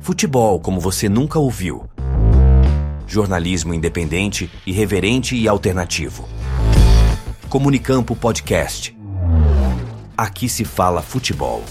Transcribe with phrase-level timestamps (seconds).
[0.00, 1.84] Futebol como você nunca ouviu.
[3.06, 6.26] Jornalismo independente, irreverente e alternativo.
[7.50, 8.96] Comunicampo Podcast.
[10.16, 11.62] Aqui se fala futebol.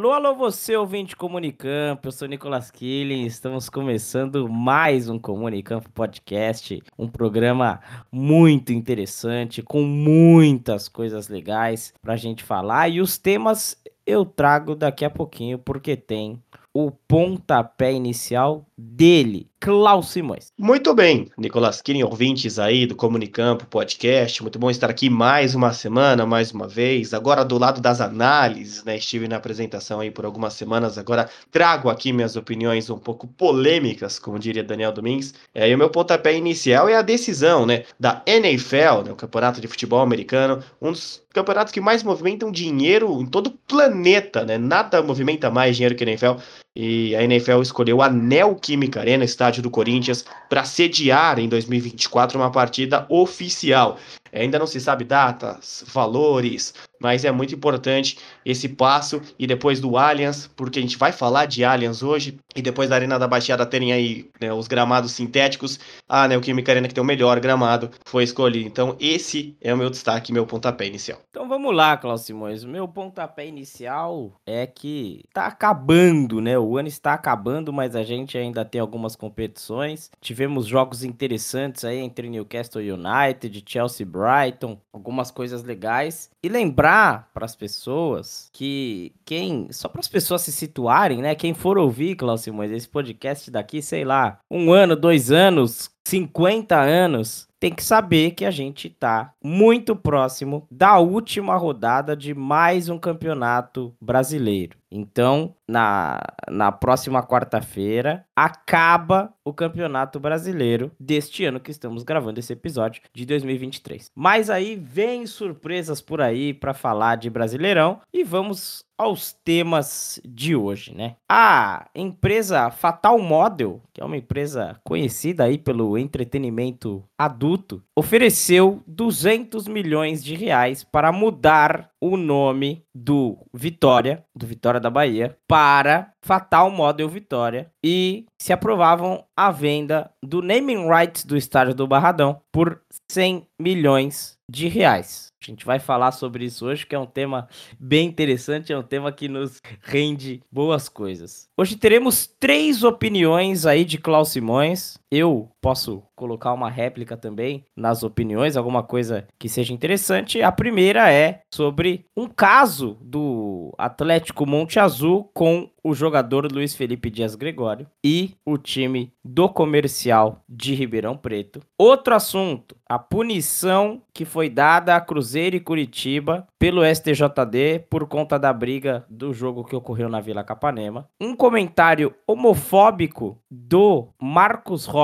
[0.00, 6.82] Alô, alô, você ouvinte Comunicampo, eu sou Nicolas Killing, estamos começando mais um Comunicampo Podcast,
[6.98, 7.80] um programa
[8.10, 15.04] muito interessante, com muitas coisas legais pra gente falar, e os temas eu trago daqui
[15.04, 16.42] a pouquinho, porque tem
[16.72, 20.52] o pontapé inicial dele, Klaus Simões.
[20.58, 25.72] Muito bem, Nicolas Kirin, ouvintes aí do Comunicampo Podcast, muito bom estar aqui mais uma
[25.72, 30.24] semana, mais uma vez, agora do lado das análises, né, estive na apresentação aí por
[30.24, 35.68] algumas semanas, agora trago aqui minhas opiniões um pouco polêmicas, como diria Daniel Domingues, é,
[35.68, 39.68] e o meu pontapé inicial é a decisão, né, da NFL, né, o Campeonato de
[39.68, 45.02] Futebol Americano, um dos campeonatos que mais movimentam dinheiro em todo o planeta, né, nada
[45.02, 46.32] movimenta mais dinheiro que a NFL,
[46.74, 52.50] e a NFL escolheu a Neoquímica Arena, estádio do Corinthians, para sediar em 2024 uma
[52.50, 53.98] partida oficial.
[54.32, 59.96] Ainda não se sabe datas, valores, mas é muito importante esse passo e depois do
[59.96, 63.64] Allianz, porque a gente vai falar de Allianz hoje e depois da Arena da Baixada
[63.64, 68.24] terem aí né, os gramados sintéticos, a Neoquímica Arena que tem o melhor gramado foi
[68.24, 68.66] escolhido.
[68.66, 71.20] Então esse é o meu destaque, meu pontapé inicial.
[71.30, 72.64] Então vamos lá, Cláudio Simões.
[72.64, 76.58] Meu pontapé inicial é que tá acabando, né?
[76.58, 80.10] O ano está acabando, mas a gente ainda tem algumas competições.
[80.20, 86.30] Tivemos jogos interessantes aí entre Newcastle United, Chelsea Brighton, algumas coisas legais.
[86.42, 91.34] E lembrar para as pessoas que quem, só para as pessoas se situarem, né?
[91.34, 96.78] Quem for ouvir, Cláudio Simões, esse podcast daqui, sei lá, um ano, dois anos, 50
[96.78, 102.88] anos, tem que saber que a gente tá muito próximo da última rodada de mais
[102.88, 104.79] um campeonato brasileiro.
[104.90, 112.52] Então, na, na próxima quarta-feira, acaba o Campeonato Brasileiro deste ano que estamos gravando esse
[112.52, 114.10] episódio de 2023.
[114.14, 120.54] Mas aí vem surpresas por aí para falar de Brasileirão e vamos aos temas de
[120.54, 121.16] hoje, né?
[121.26, 129.66] A empresa Fatal Model, que é uma empresa conhecida aí pelo entretenimento adulto, ofereceu 200
[129.68, 136.70] milhões de reais para mudar o nome do Vitória, do Vitória da Bahia, para Fatal
[136.70, 142.80] Model Vitória e se aprovavam a venda do naming rights do estádio do Barradão por
[143.10, 145.30] 100 milhões de reais.
[145.42, 148.82] A gente vai falar sobre isso hoje, que é um tema bem interessante, é um
[148.82, 151.48] tema que nos rende boas coisas.
[151.56, 154.98] Hoje teremos três opiniões aí de Klaus Simões.
[155.10, 160.42] Eu posso colocar uma réplica também nas opiniões, alguma coisa que seja interessante.
[160.42, 167.08] A primeira é sobre um caso do Atlético Monte Azul com o jogador Luiz Felipe
[167.08, 171.60] Dias Gregório e o time do comercial de Ribeirão Preto.
[171.78, 178.38] Outro assunto, a punição que foi dada a Cruzeiro e Curitiba pelo STJD por conta
[178.38, 181.08] da briga do jogo que ocorreu na Vila Capanema.
[181.18, 184.99] Um comentário homofóbico do Marcos Rocha,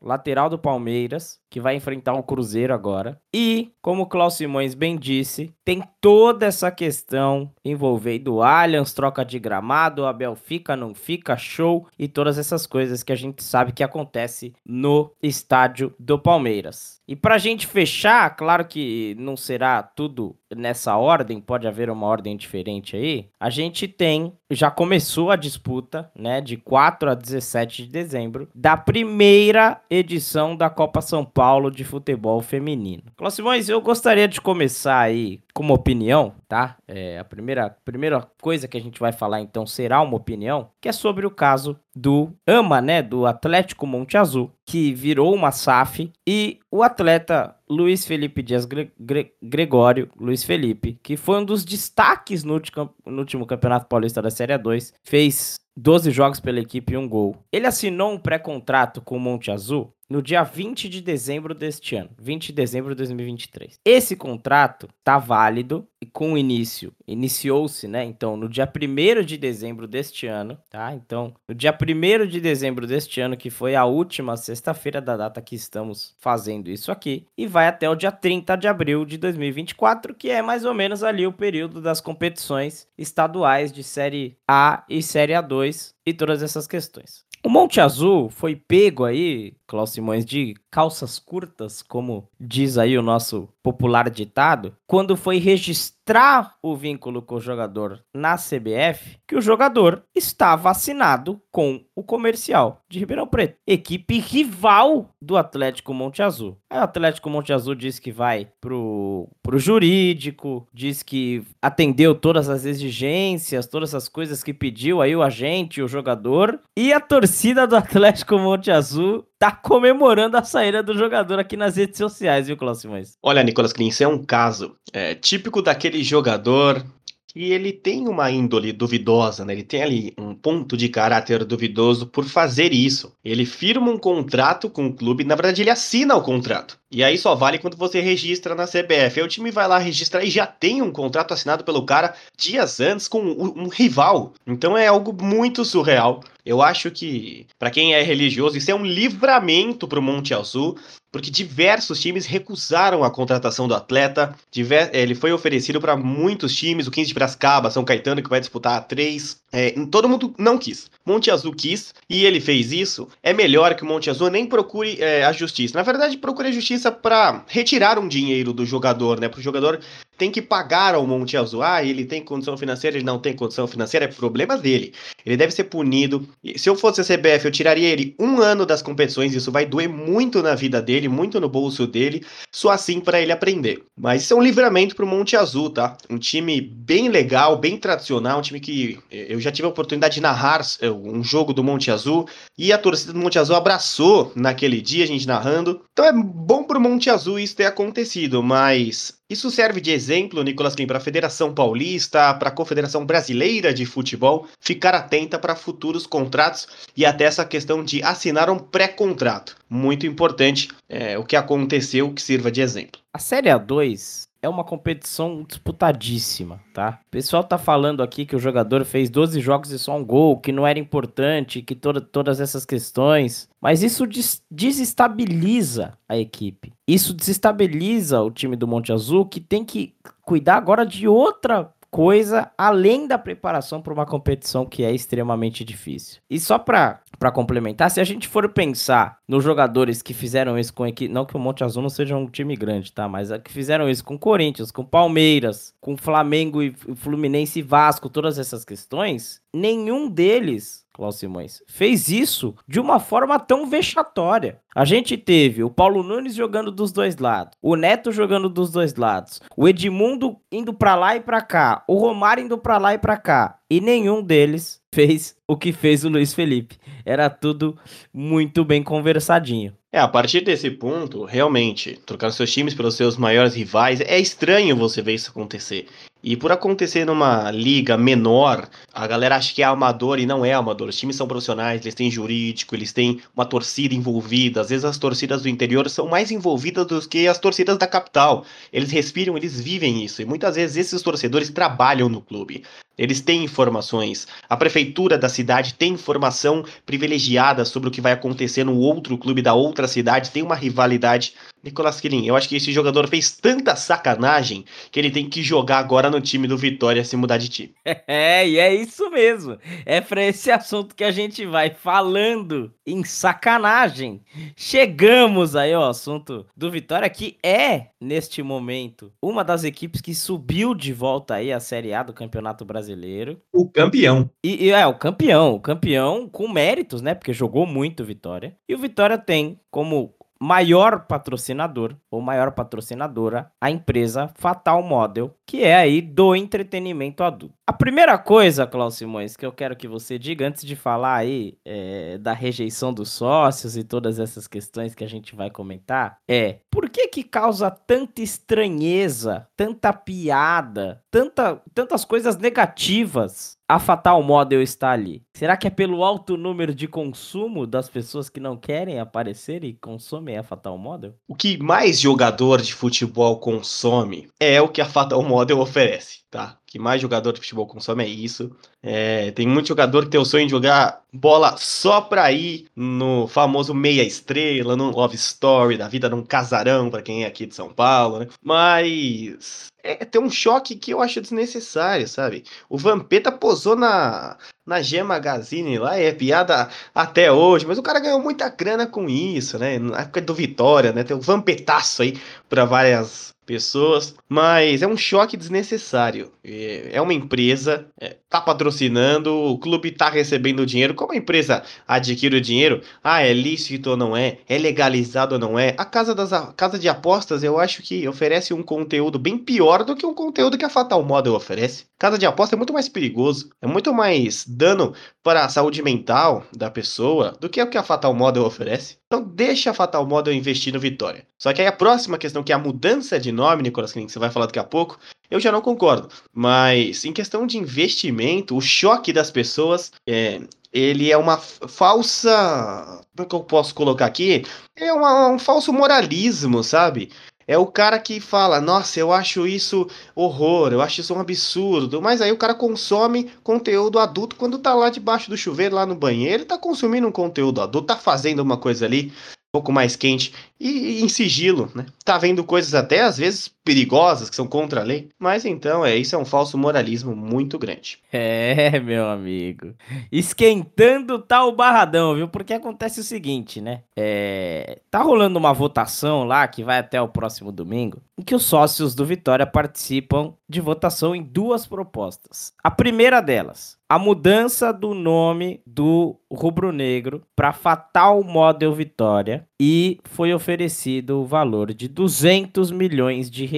[0.00, 3.20] lateral do Palmeiras, que vai enfrentar um Cruzeiro agora.
[3.34, 9.38] E, como o Klaus Simões bem disse, tem toda essa questão envolvendo Allianz, troca de
[9.38, 13.82] gramado, Abel fica, não fica, show e todas essas coisas que a gente sabe que
[13.82, 16.97] acontece no estádio do Palmeiras.
[17.08, 22.36] E pra gente fechar, claro que não será tudo nessa ordem, pode haver uma ordem
[22.36, 23.28] diferente aí.
[23.40, 28.76] A gente tem, já começou a disputa, né, de 4 a 17 de dezembro, da
[28.76, 33.04] primeira edição da Copa São Paulo de futebol feminino.
[33.16, 36.76] Cláudio eu gostaria de começar aí com uma opinião, tá?
[36.86, 40.88] É, a primeira, primeira coisa que a gente vai falar então será uma opinião, que
[40.88, 46.12] é sobre o caso do AMA, né, do Atlético Monte Azul, que virou uma SAF,
[46.24, 51.64] e o atleta Luiz Felipe Dias Gre Gre Gregório, Luiz Felipe, que foi um dos
[51.64, 52.62] destaques no,
[53.04, 57.36] no último Campeonato Paulista da Série 2, fez 12 jogos pela equipe e um gol.
[57.52, 62.10] Ele assinou um pré-contrato com o Monte Azul no dia 20 de dezembro deste ano,
[62.18, 63.78] 20 de dezembro de 2023.
[63.84, 68.04] Esse contrato está válido e com início, iniciou-se, né?
[68.04, 70.94] Então, no dia 1 de dezembro deste ano, tá?
[70.94, 75.42] Então, no dia 1 de dezembro deste ano, que foi a última sexta-feira da data
[75.42, 80.14] que estamos fazendo isso aqui, e vai até o dia 30 de abril de 2024,
[80.14, 85.02] que é mais ou menos ali o período das competições estaduais de Série A e
[85.02, 87.26] Série A2 e todas essas questões.
[87.44, 93.02] O Monte Azul foi pego aí Klaus Simões, de calças curtas, como diz aí o
[93.02, 99.42] nosso popular ditado, quando foi registrar o vínculo com o jogador na CBF, que o
[99.42, 106.56] jogador está vacinado com o comercial de Ribeirão Preto, equipe rival do Atlético Monte Azul.
[106.70, 112.48] Aí o Atlético Monte Azul diz que vai pro, pro jurídico, diz que atendeu todas
[112.48, 117.66] as exigências, todas as coisas que pediu aí o agente, o jogador, e a torcida
[117.66, 122.56] do Atlético Monte Azul tá comemorando a saída do jogador aqui nas redes sociais, viu,
[122.56, 123.12] Cláudio Simões?
[123.22, 126.84] Olha, Nicolas Klein, isso é um caso é, típico daquele jogador
[127.28, 129.52] que ele tem uma índole duvidosa, né?
[129.52, 133.12] Ele tem ali um ponto de caráter duvidoso por fazer isso.
[133.24, 136.78] Ele firma um contrato com o clube, na verdade ele assina o contrato.
[136.90, 139.20] E aí só vale quando você registra na CBF.
[139.20, 142.80] Aí o time vai lá registrar e já tem um contrato assinado pelo cara dias
[142.80, 144.32] antes com um rival.
[144.46, 146.20] Então é algo muito surreal.
[146.48, 150.78] Eu acho que, para quem é religioso, isso é um livramento para o Monte Azul,
[151.12, 154.34] porque diversos times recusaram a contratação do atleta.
[154.50, 154.88] Diver...
[154.94, 158.78] Ele foi oferecido para muitos times, o 15 de Piracicaba, São Caetano, que vai disputar
[158.78, 159.38] a 3.
[159.52, 160.90] É, todo mundo não quis.
[161.08, 163.08] Monte Azul quis e ele fez isso.
[163.22, 165.76] É melhor que o Monte Azul nem procure é, a justiça.
[165.76, 169.28] Na verdade, procure a justiça para retirar um dinheiro do jogador, né?
[169.28, 169.80] Para o jogador
[170.18, 171.62] tem que pagar ao Monte Azul.
[171.62, 174.92] Ah, ele tem condição financeira, ele não tem condição financeira, é problema dele.
[175.24, 176.28] Ele deve ser punido.
[176.56, 179.32] Se eu fosse a CBF, eu tiraria ele um ano das competições.
[179.32, 183.30] Isso vai doer muito na vida dele, muito no bolso dele, só assim para ele
[183.30, 183.84] aprender.
[183.96, 185.96] Mas isso é um livramento para o Monte Azul, tá?
[186.10, 190.14] Um time bem legal, bem tradicional, um time que eh, eu já tive a oportunidade
[190.14, 190.62] de narrar
[191.04, 195.06] um jogo do Monte Azul e a torcida do Monte Azul abraçou naquele dia, a
[195.06, 195.82] gente narrando.
[195.92, 200.42] Então é bom para o Monte Azul isso ter acontecido, mas isso serve de exemplo,
[200.42, 205.54] Nicolas Kim, para a Federação Paulista, para a Confederação Brasileira de Futebol ficar atenta para
[205.54, 206.66] futuros contratos
[206.96, 209.56] e até essa questão de assinar um pré-contrato.
[209.68, 213.00] Muito importante é, o que aconteceu que sirva de exemplo.
[213.12, 217.00] A Série A2 é uma competição disputadíssima, tá?
[217.06, 220.38] O pessoal tá falando aqui que o jogador fez 12 jogos e só um gol,
[220.38, 223.48] que não era importante, que toda, todas essas questões.
[223.60, 226.72] Mas isso des desestabiliza a equipe.
[226.86, 232.50] Isso desestabiliza o time do Monte Azul, que tem que cuidar agora de outra coisa
[232.56, 236.20] além da preparação para uma competição que é extremamente difícil.
[236.28, 237.00] E só para
[237.32, 241.36] complementar, se a gente for pensar nos jogadores que fizeram isso com equipe, não que
[241.36, 243.08] o Monte Azul não seja um time grande, tá?
[243.08, 248.38] Mas que fizeram isso com Corinthians, com Palmeiras, com Flamengo e Fluminense e Vasco, todas
[248.38, 254.58] essas questões, nenhum deles Cláudio Simões, fez isso de uma forma tão vexatória.
[254.74, 258.96] A gente teve o Paulo Nunes jogando dos dois lados, o Neto jogando dos dois
[258.96, 262.98] lados, o Edmundo indo para lá e para cá, o Romário indo para lá e
[262.98, 266.76] para cá, e nenhum deles fez o que fez o Luiz Felipe.
[267.06, 267.78] Era tudo
[268.12, 269.72] muito bem conversadinho.
[269.92, 274.76] É, a partir desse ponto, realmente, trocar seus times pelos seus maiores rivais, é estranho
[274.76, 275.86] você ver isso acontecer.
[276.22, 280.52] E por acontecer numa liga menor, a galera acha que é amador e não é
[280.52, 280.88] amador.
[280.88, 284.60] Os times são profissionais, eles têm jurídico, eles têm uma torcida envolvida.
[284.60, 288.44] Às vezes as torcidas do interior são mais envolvidas do que as torcidas da capital.
[288.72, 290.20] Eles respiram, eles vivem isso.
[290.20, 292.64] E muitas vezes esses torcedores trabalham no clube.
[292.98, 294.26] Eles têm informações.
[294.48, 299.40] A prefeitura da cidade tem informação privilegiada sobre o que vai acontecer no outro clube
[299.40, 300.32] da outra cidade.
[300.32, 301.32] Tem uma rivalidade
[301.62, 305.78] Nicolas Quilin, eu acho que esse jogador fez tanta sacanagem que ele tem que jogar
[305.78, 307.74] agora no time do Vitória se mudar de time.
[308.06, 309.58] É, e é isso mesmo.
[309.84, 314.22] É para esse assunto que a gente vai falando em sacanagem.
[314.56, 320.74] Chegamos aí ao assunto do Vitória, que é, neste momento, uma das equipes que subiu
[320.74, 323.40] de volta aí à Série A do Campeonato Brasileiro.
[323.52, 324.30] O campeão.
[324.42, 325.54] E, e é, o campeão.
[325.54, 327.14] O campeão com méritos, né?
[327.14, 328.56] Porque jogou muito Vitória.
[328.68, 335.62] E o Vitória tem como maior patrocinador ou maior patrocinadora a empresa Fatal Model, que
[335.64, 337.54] é aí do entretenimento adulto.
[337.66, 341.58] A primeira coisa, Cláudio Simões, que eu quero que você diga antes de falar aí
[341.64, 346.60] é, da rejeição dos sócios e todas essas questões que a gente vai comentar, é
[346.70, 354.62] por que que causa tanta estranheza, tanta piada, tanta, tantas coisas negativas a Fatal Model
[354.62, 355.22] está ali?
[355.34, 359.74] Será que é pelo alto número de consumo das pessoas que não querem aparecer e
[359.74, 361.14] consomem a Fatal Model?
[361.28, 366.58] O que mais jogador de futebol consome é o que a Fatal Model oferece, tá?
[366.68, 368.54] Que mais jogador de futebol consome é isso.
[368.82, 373.26] É, tem muito jogador que tem o sonho de jogar bola só pra ir no
[373.26, 377.54] famoso meia estrela, no love story da vida num casarão, para quem é aqui de
[377.54, 378.28] São Paulo, né?
[378.44, 382.44] Mas é, tem um choque que eu acho desnecessário, sabe?
[382.68, 384.36] O Vampeta posou na,
[384.68, 389.08] na G Magazine lá, é piada até hoje, mas o cara ganhou muita grana com
[389.08, 389.78] isso, né?
[389.78, 391.02] Na época do Vitória, né?
[391.02, 392.20] Tem um vampetaço aí
[392.50, 396.30] para várias pessoas, mas é um choque desnecessário.
[396.44, 400.92] É uma empresa, é, tá patrocinando, o clube tá recebendo dinheiro.
[400.92, 402.82] Como a empresa adquire o dinheiro?
[403.02, 404.36] Ah, é lícito ou não é?
[404.46, 405.74] É legalizado ou não é?
[405.78, 409.82] A casa, das, a casa de apostas, eu acho que oferece um conteúdo bem pior
[409.82, 411.86] do que um conteúdo que a Fatal Model oferece.
[411.98, 416.44] Casa de aposta é muito mais perigoso, é muito mais dano para a saúde mental
[416.52, 418.98] da pessoa do que o que a Fatal Model oferece.
[419.06, 421.24] Então deixa a Fatal Model investir no Vitória.
[421.38, 424.18] Só que aí a próxima questão, que é a mudança de nome, Nicolas que você
[424.18, 424.98] vai falar daqui a pouco,
[425.30, 426.08] eu já não concordo.
[426.32, 430.40] Mas em questão de investimento, o choque das pessoas é,
[430.72, 433.02] ele é uma falsa.
[433.16, 434.44] Como é que eu posso colocar aqui?
[434.76, 437.10] É uma, um falso moralismo, sabe?
[437.48, 442.02] É o cara que fala, nossa, eu acho isso horror, eu acho isso um absurdo.
[442.02, 445.94] Mas aí o cara consome conteúdo adulto quando tá lá debaixo do chuveiro, lá no
[445.94, 449.96] banheiro, ele tá consumindo um conteúdo adulto, tá fazendo uma coisa ali um pouco mais
[449.96, 451.86] quente e, e, em sigilo, né?
[452.04, 455.94] Tá vendo coisas até às vezes perigosas que são contra a lei, mas então é
[455.94, 457.98] isso é um falso moralismo muito grande.
[458.10, 459.74] É, meu amigo.
[460.10, 462.28] Esquentando o barradão, viu?
[462.28, 463.82] Porque acontece o seguinte, né?
[463.94, 468.44] É, tá rolando uma votação lá que vai até o próximo domingo, em que os
[468.44, 472.54] sócios do Vitória participam de votação em duas propostas.
[472.64, 480.32] A primeira delas, a mudança do nome do rubro-negro para Fatal Model Vitória e foi
[480.32, 483.57] oferecido o valor de 200 milhões de reais.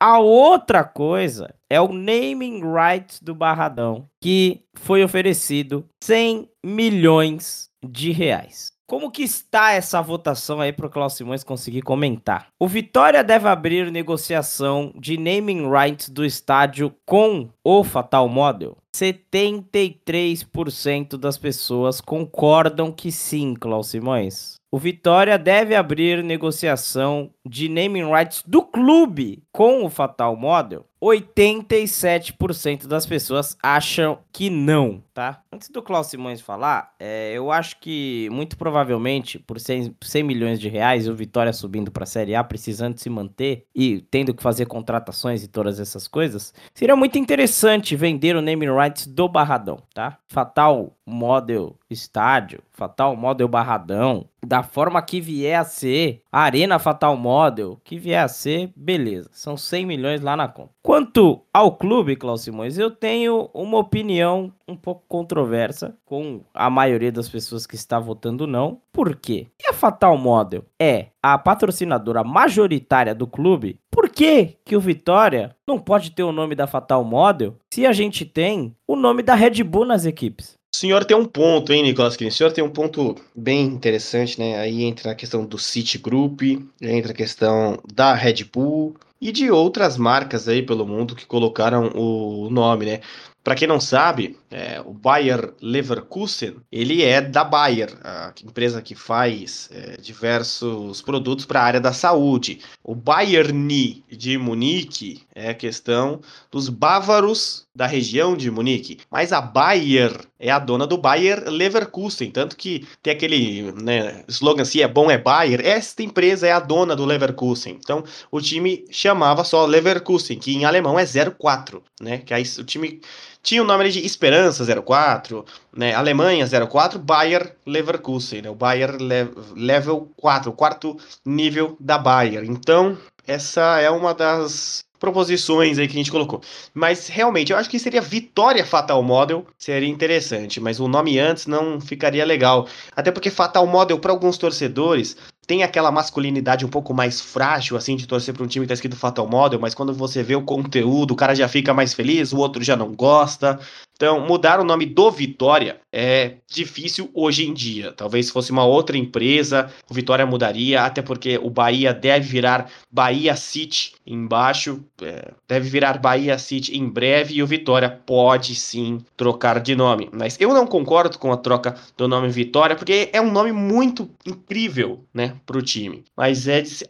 [0.00, 8.12] A outra coisa é o naming rights do Barradão, que foi oferecido 100 milhões de
[8.12, 8.74] reais.
[8.86, 12.48] Como que está essa votação aí para o Klaus Simões conseguir comentar?
[12.60, 18.76] O Vitória deve abrir negociação de naming rights do estádio com o Fatal Model?
[18.94, 24.56] 73% das pessoas concordam que sim, Klaus Simões.
[24.74, 30.84] O Vitória deve abrir negociação de naming rights do clube com o Fatal Model.
[31.00, 35.43] 87% das pessoas acham que não, tá?
[35.54, 40.58] Antes do Klaus Simões falar, é, eu acho que muito provavelmente por 100, 100 milhões
[40.58, 44.42] de reais, o Vitória subindo para a Série A, precisando se manter e tendo que
[44.42, 49.78] fazer contratações e todas essas coisas, seria muito interessante vender o naming rights do Barradão,
[49.94, 50.18] tá?
[50.26, 57.80] Fatal Model Estádio, Fatal Model Barradão, da forma que vier a ser, Arena Fatal Model,
[57.84, 59.30] que vier a ser, beleza.
[59.32, 60.70] São 100 milhões lá na conta.
[60.82, 67.12] Quanto ao clube, Klaus Simões, eu tenho uma opinião um pouco controversa com a maioria
[67.12, 68.80] das pessoas que está votando não.
[68.92, 69.46] Por quê?
[69.60, 75.54] E a Fatal Model é a patrocinadora majoritária do clube, por que, que o Vitória
[75.66, 79.34] não pode ter o nome da Fatal Model se a gente tem o nome da
[79.34, 80.54] Red Bull nas equipes?
[80.74, 82.16] O senhor tem um ponto, hein, Nicolas?
[82.16, 84.58] O senhor tem um ponto bem interessante, né?
[84.58, 86.42] Aí entra a questão do City Group,
[86.82, 91.92] entra a questão da Red Bull e de outras marcas aí pelo mundo que colocaram
[91.94, 93.00] o nome, né?
[93.44, 98.94] Para quem não sabe, é, o Bayer Leverkusen, ele é da Bayer, a empresa que
[98.94, 102.60] faz é, diversos produtos para a área da saúde.
[102.82, 109.00] O Bayern de Munique é a questão dos bávaros da região de Munique.
[109.10, 114.64] Mas a Bayer é a dona do Bayer Leverkusen, tanto que tem aquele né, slogan
[114.64, 115.60] se é bom é Bayer.
[115.66, 117.78] Esta empresa é a dona do Leverkusen.
[117.82, 122.18] Então o time chamava só Leverkusen, que em alemão é 04, né?
[122.18, 123.00] Que aí o time
[123.42, 125.44] tinha o nome de Esperança 04,
[125.76, 125.94] né?
[125.94, 128.50] Alemanha 04, Bayer Leverkusen, né?
[128.50, 132.44] O Bayer Le Level 4, o quarto nível da Bayer.
[132.44, 136.40] Então, essa é uma das proposições aí que a gente colocou.
[136.72, 141.46] Mas realmente, eu acho que seria Vitória Fatal Model, seria interessante, mas o nome antes
[141.46, 142.66] não ficaria legal.
[142.96, 147.96] Até porque Fatal Model para alguns torcedores tem aquela masculinidade um pouco mais frágil, assim,
[147.96, 150.42] de torcer para um time que tá escrito Fatal Model, mas quando você vê o
[150.42, 153.58] conteúdo, o cara já fica mais feliz, o outro já não gosta.
[153.94, 157.92] Então, mudar o nome do Vitória é difícil hoje em dia.
[157.92, 162.70] Talvez se fosse uma outra empresa, o Vitória mudaria, até porque o Bahia deve virar
[162.90, 169.04] Bahia City embaixo, é, deve virar Bahia City em breve e o Vitória pode sim
[169.16, 170.08] trocar de nome.
[170.12, 174.08] Mas eu não concordo com a troca do nome Vitória, porque é um nome muito
[174.24, 176.04] incrível, né, para o time.
[176.16, 176.88] Mas é de se,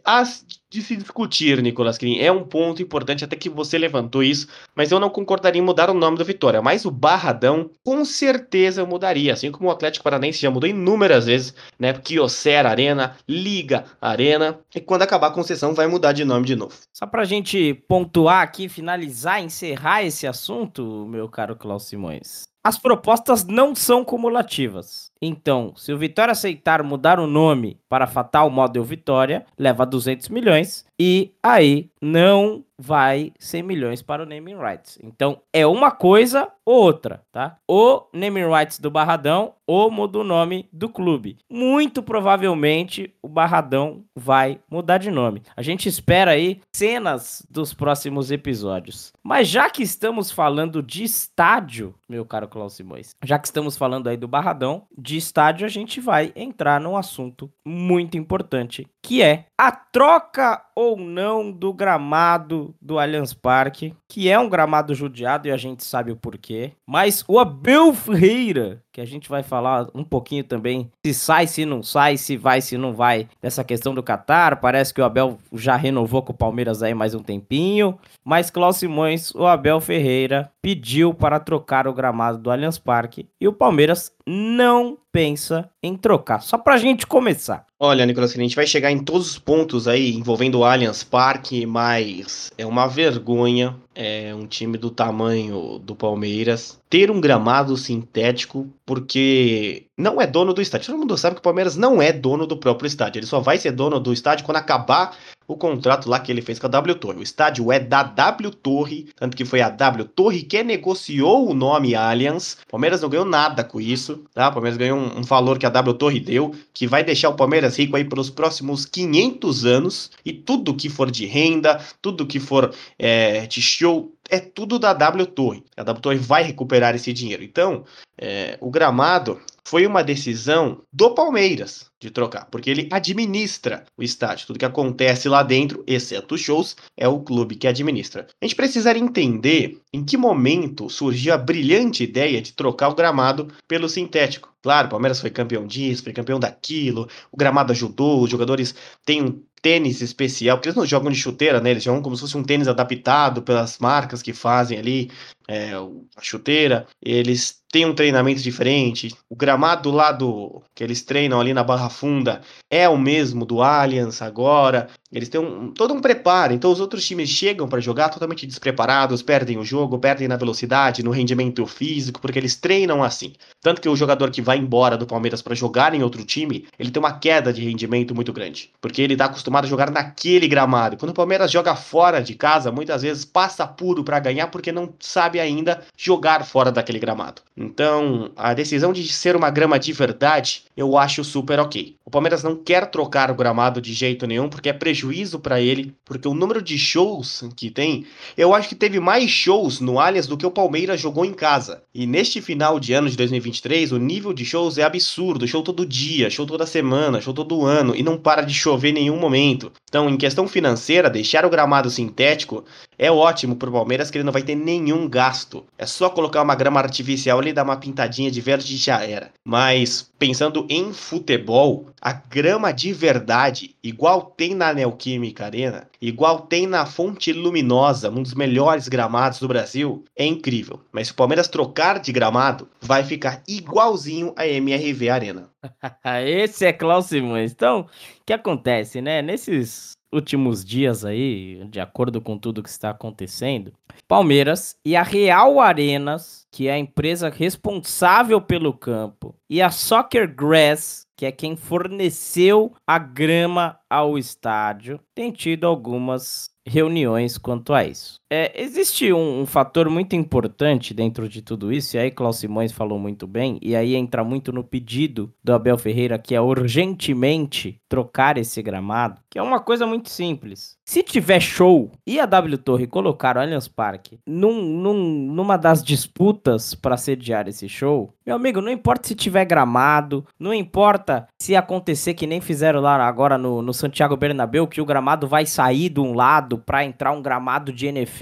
[0.75, 2.19] de se discutir, Nicolas Green.
[2.19, 5.89] É um ponto importante, até que você levantou isso, mas eu não concordaria em mudar
[5.89, 6.61] o nome do Vitória.
[6.61, 11.25] Mas o Barradão, com certeza eu mudaria, assim como o Atlético Paranaense já mudou inúmeras
[11.25, 11.93] vezes, né?
[11.93, 16.75] Kyocera Arena, Liga Arena, e quando acabar a concessão vai mudar de nome de novo.
[16.93, 22.43] Só pra gente pontuar aqui, finalizar, encerrar esse assunto, meu caro Klaus Simões.
[22.65, 25.11] as propostas não são cumulativas.
[25.21, 30.85] Então, se o Vitória aceitar mudar o nome para Fatal Model Vitória, leva 200 milhões
[30.99, 34.99] e aí não vai 100 milhões para o naming rights.
[35.01, 37.57] Então, é uma coisa ou outra, tá?
[37.67, 41.37] Ou naming rights do Barradão ou muda o nome do clube.
[41.49, 45.41] Muito provavelmente o Barradão vai mudar de nome.
[45.55, 49.13] A gente espera aí cenas dos próximos episódios.
[49.23, 54.07] Mas já que estamos falando de estádio, meu caro Klaus Simões, já que estamos falando
[54.07, 59.45] aí do Barradão, de estádio, a gente vai entrar num assunto muito importante, que é
[59.57, 65.51] a troca ou não do gramado do Allianz Parque, que é um gramado judiado e
[65.51, 66.73] a gente sabe o porquê.
[66.87, 71.65] Mas o Abel Ferreira, que a gente vai falar um pouquinho também, se sai, se
[71.65, 74.61] não sai, se vai, se não vai, dessa questão do Qatar.
[74.61, 77.99] Parece que o Abel já renovou com o Palmeiras aí mais um tempinho.
[78.23, 83.49] Mas Klaus Simões, o Abel Ferreira pediu para trocar o gramado do Allianz Parque e
[83.49, 86.41] o Palmeiras não pensa em trocar.
[86.41, 87.65] Só pra gente começar.
[87.79, 91.65] Olha, Nicolas, a gente vai chegar em todos os pontos aí envolvendo o Allianz Parque,
[91.65, 98.67] mas é uma vergonha é um time do tamanho do Palmeiras ter um gramado sintético
[98.85, 100.87] porque não é dono do estádio.
[100.87, 103.19] Todo mundo sabe que o Palmeiras não é dono do próprio estádio.
[103.19, 105.15] Ele só vai ser dono do estádio quando acabar
[105.47, 107.19] o contrato lá que ele fez com a W Torre.
[107.19, 111.53] O estádio é da W Torre, tanto que foi a W Torre que negociou o
[111.53, 112.57] nome Allianz.
[112.67, 114.49] O Palmeiras não ganhou nada com isso, tá?
[114.49, 117.35] O Palmeiras ganhou um, um valor que a W Torre deu, que vai deixar o
[117.35, 120.11] Palmeiras rico aí pelos próximos 500 anos.
[120.25, 124.93] E tudo que for de renda, tudo que for é, de show, é tudo da
[124.93, 125.63] W Torre.
[125.77, 127.43] A W Torre vai recuperar esse dinheiro.
[127.43, 127.83] Então,
[128.17, 134.45] é, o gramado foi uma decisão do Palmeiras de trocar, porque ele administra o estádio.
[134.45, 138.27] Tudo que acontece lá dentro, exceto os shows, é o clube que administra.
[138.39, 143.47] A gente precisaria entender em que momento surgiu a brilhante ideia de trocar o gramado
[143.67, 144.53] pelo sintético.
[144.61, 149.23] Claro, o Palmeiras foi campeão disso, foi campeão daquilo, o gramado ajudou, os jogadores têm
[149.23, 151.71] um tênis especial, porque eles não jogam de chuteira, né?
[151.71, 155.09] Eles jogam como se fosse um tênis adaptado pelas marcas que fazem ali
[155.47, 156.87] é, a chuteira.
[157.01, 159.13] Eles têm um treinamento diferente.
[159.29, 163.61] O gramado lá do que eles treinam ali na Barra Funda é o mesmo do
[163.61, 164.87] Allianz agora.
[165.11, 166.53] Eles têm um, todo um preparo.
[166.53, 171.03] Então os outros times chegam para jogar totalmente despreparados, perdem o jogo, perdem na velocidade,
[171.03, 173.33] no rendimento físico, porque eles treinam assim.
[173.61, 176.91] Tanto que o jogador que vai embora do Palmeiras para jogar em outro time, ele
[176.91, 180.95] tem uma queda de rendimento muito grande, porque ele está acostumado a jogar naquele gramado.
[180.95, 184.93] Quando o Palmeiras joga fora de casa, muitas vezes passa puro para ganhar porque não
[184.99, 187.41] sabe ainda jogar fora daquele gramado.
[187.57, 191.95] Então, a decisão de ser uma grama de verdade, eu acho super ok.
[192.05, 195.93] O Palmeiras não quer trocar o gramado de jeito nenhum porque é prejuízo para ele,
[196.03, 198.05] porque o número de shows que tem,
[198.37, 201.83] eu acho que teve mais shows no Allianz do que o Palmeiras jogou em casa.
[201.93, 205.85] E neste final de ano de 2023, o nível de shows é absurdo, show todo
[205.85, 209.71] dia, show toda semana, show todo ano e não para de chover em nenhum momento.
[209.87, 212.65] Então, em questão financeira, deixar o gramado sintético
[212.97, 215.65] é ótimo pro Palmeiras que ele não vai ter nenhum gasto.
[215.77, 219.03] É só colocar uma grama artificial ali e dar uma pintadinha de verde e já
[219.03, 219.31] era.
[219.45, 226.67] Mas pensando em futebol, a grama de verdade, igual tem na Neoquímica Arena, igual tem
[226.67, 230.81] na Fonte Luminosa, um dos melhores gramados do Brasil, é incrível.
[230.91, 235.49] Mas se o Palmeiras trocar de gramado, vai ficar igualzinho a MRV Arena.
[236.25, 237.51] Esse é Klaus Simões.
[237.51, 237.87] Então, o
[238.25, 239.21] que acontece, né?
[239.21, 243.73] Nesses últimos dias aí, de acordo com tudo que está acontecendo,
[244.07, 250.33] Palmeiras e a Real Arenas, que é a empresa responsável pelo campo, e a Soccer
[250.33, 257.85] Grass, que é quem forneceu a grama ao estádio, tem tido algumas reuniões quanto a
[257.85, 258.15] isso.
[258.29, 262.71] É, existe um, um, fator muito importante dentro de tudo isso, e aí Klaus Simões
[262.71, 267.79] falou muito bem, e aí entra muito no pedido do Abel Ferreira, que é urgentemente
[267.87, 270.75] trocar esse gramado, que é uma coisa muito simples.
[270.83, 275.83] Se tiver show e a W Torre colocar o Allianz Parque num, num, numa das
[275.83, 281.55] disputas para sediar esse show, meu amigo, não importa se tiver gramado, não importa se
[281.55, 285.89] acontecer que nem fizeram lá agora no, no Santiago Bernabéu, que o gramado vai sair
[285.89, 288.14] de um lado para entrar um gramado de NFL.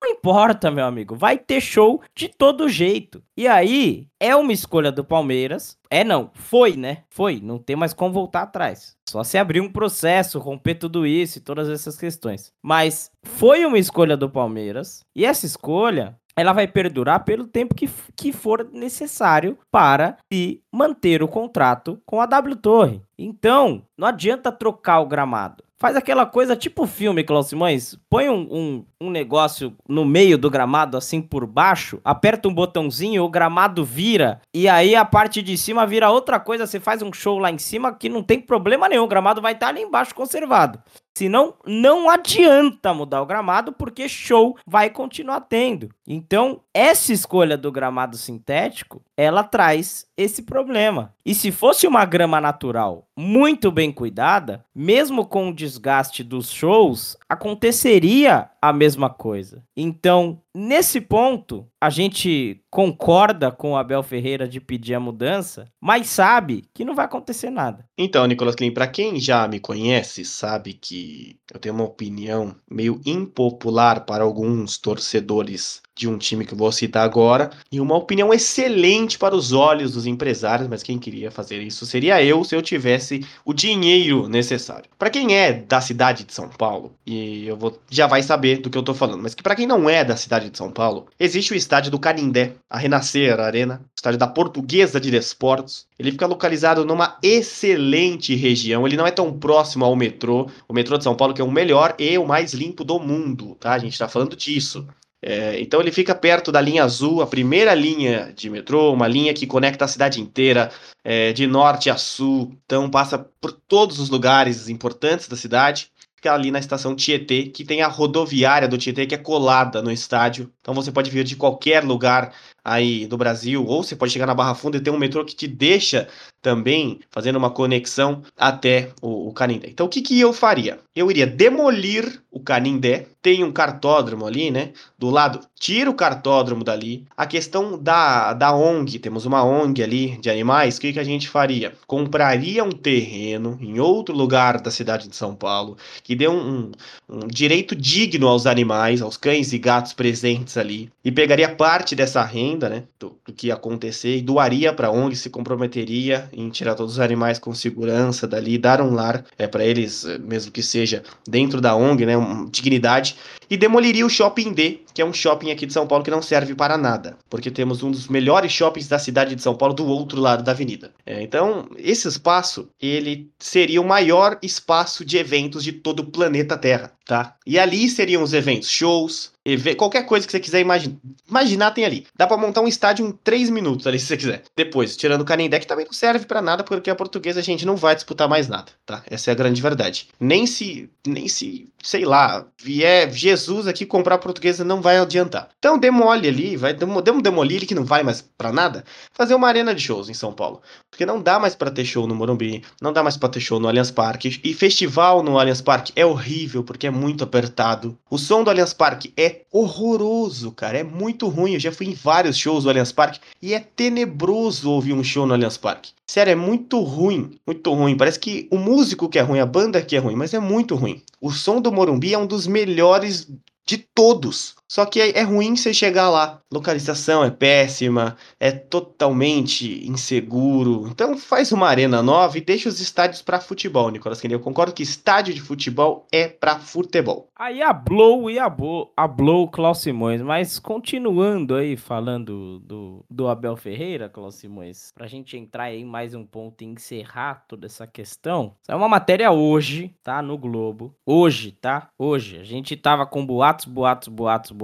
[0.00, 3.22] Não importa, meu amigo, vai ter show de todo jeito.
[3.36, 5.76] E aí, é uma escolha do Palmeiras.
[5.90, 7.04] É não, foi, né?
[7.10, 8.96] Foi, não tem mais como voltar atrás.
[9.08, 12.52] Só se abrir um processo, romper tudo isso e todas essas questões.
[12.62, 15.00] Mas foi uma escolha do Palmeiras.
[15.14, 21.22] E essa escolha ela vai perdurar pelo tempo que, que for necessário para se manter
[21.22, 23.02] o contrato com a W Torre.
[23.18, 25.62] Então, não adianta trocar o gramado.
[25.82, 27.98] Faz aquela coisa tipo filme, Cláudio Simões.
[28.08, 33.24] Põe um, um, um, negócio no meio do gramado, assim por baixo, aperta um botãozinho,
[33.24, 36.68] o gramado vira, e aí a parte de cima vira outra coisa.
[36.68, 39.54] Você faz um show lá em cima que não tem problema nenhum, o gramado vai
[39.54, 40.78] estar ali embaixo conservado.
[41.14, 45.90] Senão, não adianta mudar o gramado, porque show vai continuar tendo.
[46.06, 51.14] Então, essa escolha do gramado sintético, ela traz esse problema.
[51.24, 57.16] E se fosse uma grama natural muito bem cuidada, mesmo com o desgaste dos shows,
[57.32, 59.64] aconteceria a mesma coisa.
[59.74, 66.08] Então, nesse ponto, a gente concorda com o Abel Ferreira de pedir a mudança, mas
[66.08, 67.86] sabe que não vai acontecer nada.
[67.96, 73.00] Então, Nicolas Klein, para quem já me conhece, sabe que eu tenho uma opinião meio
[73.06, 79.18] impopular para alguns torcedores de um time que vou citar agora, e uma opinião excelente
[79.18, 83.26] para os olhos dos empresários, mas quem queria fazer isso seria eu se eu tivesse
[83.44, 84.88] o dinheiro necessário.
[84.98, 88.70] Para quem é da cidade de São Paulo, e eu vou já vai saber do
[88.70, 91.06] que eu tô falando, mas que para quem não é da cidade de São Paulo,
[91.18, 95.86] existe o estádio do Canindé, a Renascer Arena, estádio da Portuguesa de Desportos.
[95.98, 100.96] Ele fica localizado numa excelente região, ele não é tão próximo ao metrô, o metrô
[100.98, 103.72] de São Paulo que é o melhor e o mais limpo do mundo, tá?
[103.72, 104.86] A gente tá falando disso.
[105.24, 109.32] É, então ele fica perto da linha azul, a primeira linha de metrô, uma linha
[109.32, 110.72] que conecta a cidade inteira,
[111.04, 112.52] é, de norte a sul.
[112.64, 115.90] Então passa por todos os lugares importantes da cidade.
[116.16, 119.92] Fica ali na estação Tietê, que tem a rodoviária do Tietê que é colada no
[119.92, 120.52] estádio.
[120.60, 122.32] Então você pode vir de qualquer lugar
[122.64, 125.34] aí do Brasil, ou você pode chegar na Barra Funda e ter um metrô que
[125.34, 126.08] te deixa
[126.42, 129.68] também fazendo uma conexão até o, o Canindé.
[129.70, 130.80] Então o que, que eu faria?
[130.94, 134.72] Eu iria demolir o Canindé, tem um cartódromo ali, né?
[134.98, 137.04] Do lado, tira o cartódromo dali.
[137.16, 141.04] A questão da, da ONG, temos uma ONG ali de animais, o que, que a
[141.04, 141.74] gente faria?
[141.86, 146.72] Compraria um terreno em outro lugar da cidade de São Paulo, que dê um, um,
[147.08, 152.24] um direito digno aos animais, aos cães e gatos presentes ali, e pegaria parte dessa
[152.24, 152.84] renda, né?
[152.98, 157.00] Do, do que acontecer, e doaria para a ONG, se comprometeria em tirar todos os
[157.00, 161.60] animais com segurança dali, dar um lar é para eles, eh, mesmo que seja dentro
[161.60, 162.14] da ONG, né,
[162.50, 163.16] dignidade,
[163.50, 166.22] e demoliria o Shopping D, que é um shopping aqui de São Paulo que não
[166.22, 169.86] serve para nada, porque temos um dos melhores shoppings da cidade de São Paulo do
[169.86, 170.92] outro lado da avenida.
[171.04, 176.56] É, então, esse espaço, ele seria o maior espaço de eventos de todo o planeta
[176.56, 177.36] Terra, tá?
[177.46, 179.32] E ali seriam os eventos, shows,
[179.76, 180.96] qualquer coisa que você quiser imaginar,
[181.28, 182.06] imaginar tem ali.
[182.16, 184.42] Dá para montar um estádio em 3 minutos ali, se você quiser.
[184.56, 187.66] Depois, tirando o Canindé, que também não serve para nada, porque a portuguesa a gente
[187.66, 189.02] não vai disputar mais nada, tá?
[189.06, 190.08] Essa é a grande verdade.
[190.20, 195.48] Nem se, nem se, sei lá, vier Jesus aqui comprar a portuguesa, não vai adiantar.
[195.58, 199.74] Então demole ali, vai demolir ele que não vai mais para nada, fazer uma arena
[199.74, 200.60] de shows em São Paulo.
[200.90, 203.58] Porque não dá mais para ter show no Morumbi, não dá mais para ter show
[203.58, 204.40] no Allianz Parque.
[204.42, 207.96] E festival no Allianz Parque é horrível, porque é muito apertado.
[208.10, 210.78] O som do Allianz Parque é horroroso, cara.
[210.78, 211.54] É muito ruim.
[211.54, 215.26] Eu já fui em vários shows do Allianz Parque e é tenebroso ouvir um show
[215.26, 215.92] no Allianz Parque.
[216.06, 217.96] Sério, é muito ruim, muito ruim.
[217.96, 220.74] Parece que o músico que é ruim, a banda que é ruim, mas é muito
[220.74, 221.00] ruim.
[221.20, 223.26] O som do Morumbi é um dos melhores
[223.64, 224.54] de todos.
[224.72, 226.40] Só que é, é, ruim você chegar lá.
[226.50, 230.88] Localização é péssima, é totalmente inseguro.
[230.88, 234.40] Então faz uma arena nova e deixa os estádios para futebol, Nicolas Kennedy.
[234.40, 237.28] Eu concordo que estádio de futebol é para futebol.
[237.36, 243.04] Aí a Blow e a Blow, a Blow Klaus Simões, mas continuando aí falando do,
[243.10, 247.44] do Abel Ferreira, Klaus Simões, pra gente entrar aí em mais um ponto e encerrar
[247.46, 248.54] toda essa questão.
[248.66, 250.22] É uma matéria hoje, tá?
[250.22, 250.94] No Globo.
[251.04, 251.90] Hoje, tá?
[251.98, 252.38] Hoje.
[252.38, 254.61] A gente tava com boatos, boatos, boatos, boatos,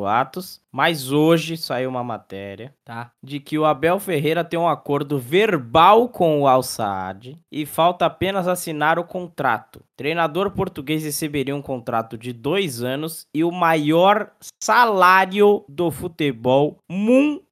[0.72, 3.10] mas hoje saiu uma matéria, tá?
[3.22, 8.06] De que o Abel Ferreira tem um acordo verbal com o Al Saad e falta
[8.06, 9.82] apenas assinar o contrato.
[9.96, 14.30] treinador português receberia um contrato de dois anos e o maior
[14.62, 17.47] salário do futebol mundial.